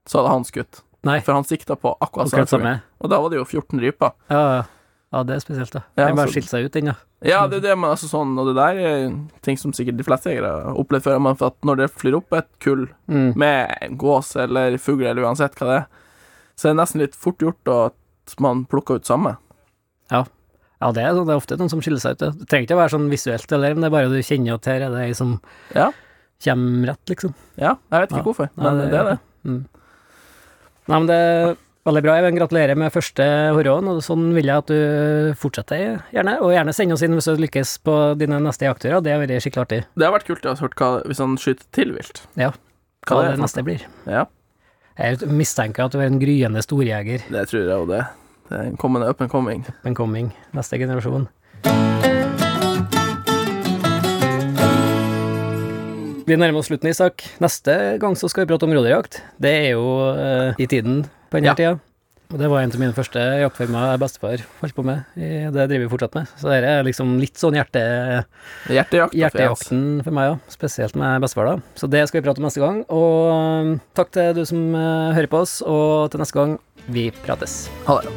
[0.08, 0.82] så hadde han skutt.
[1.06, 2.72] Nei, For han sikta på akkurat akkurat samme.
[2.98, 4.10] Og da var det jo 14 ryper.
[4.34, 4.64] Ja, ja.
[5.14, 5.84] ja, det er spesielt, da.
[5.94, 6.96] Ja, Den bare skilte seg ut, den, ja.
[7.24, 9.06] Ja, det det, men altså sånn, og det der er
[9.46, 12.18] ting som sikkert de fleste jegere har opplevd før, men for at når det flyr
[12.18, 13.32] opp et kull Mm.
[13.38, 15.88] med gås eller fugl eller uansett hva det er,
[16.58, 19.36] så det er nesten litt fort gjort at man plukker ut samme.
[20.10, 20.24] Ja,
[20.94, 22.18] det er, sånn- det er ofte noen som skiller seg ut.
[22.22, 24.54] Det Det trenger ikke å være sånn visuelt, eller, men det er bare du kjenner
[24.58, 25.40] at her er det ei som
[25.74, 25.88] Ja.
[26.44, 27.34] kommer rett, liksom.
[27.56, 28.26] Ja, jeg vet ikke Ja.
[28.28, 29.18] hvorfor, men det, er det.
[29.44, 29.64] Mm.
[30.88, 32.14] Nei, men det er veldig bra.
[32.14, 36.38] Jeg vil gratulere med første horroren, og sånn vil jeg at du fortsetter, gjerne.
[36.40, 39.02] Og gjerne send oss inn hvis du lykkes på dine neste jaktturer.
[39.02, 39.84] Det har vært skikkelig artig.
[39.96, 42.22] Det har vært kult å ha hørt hva, hvis han skyter til vilt.
[42.36, 42.52] Ja.
[43.06, 43.82] Hva Hva det det neste blir.
[44.06, 44.26] Ja,
[44.98, 47.22] Jeg mistenker at du er en gryende storjeger.
[47.30, 48.00] det tror jeg jo det.
[48.48, 49.60] Det er en kommende up and coming.
[49.68, 50.32] Up and coming.
[50.56, 51.28] Neste generasjon.
[56.28, 57.22] Vi nærmer oss slutten, Isak.
[57.40, 59.22] Neste gang så skal vi prate om rådyrjakt.
[59.40, 61.54] Det er jo uh, i tiden på denne Ja.
[61.56, 61.78] tida.
[62.28, 65.06] Og det var en av mine første jaktformer bestefar holdt på med.
[65.16, 66.28] Det driver vi fortsatt med.
[66.36, 67.80] Så dette er liksom litt sånn hjerte,
[68.68, 69.16] Hjertejakt.
[69.16, 71.72] hjertejakten for meg, òg, Spesielt med bestefar, da.
[71.80, 72.82] Så det skal vi prate om neste gang.
[72.92, 76.58] Og eh, takk til du som eh, hører på oss, og til neste gang,
[76.92, 77.62] vi prates.
[77.88, 78.12] Ha det.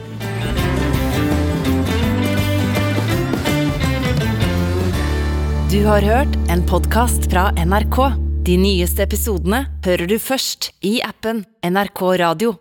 [5.72, 7.98] Du har hørt en podkast fra NRK.
[8.44, 12.58] De nyeste episodene hører du først i appen NRK Radio.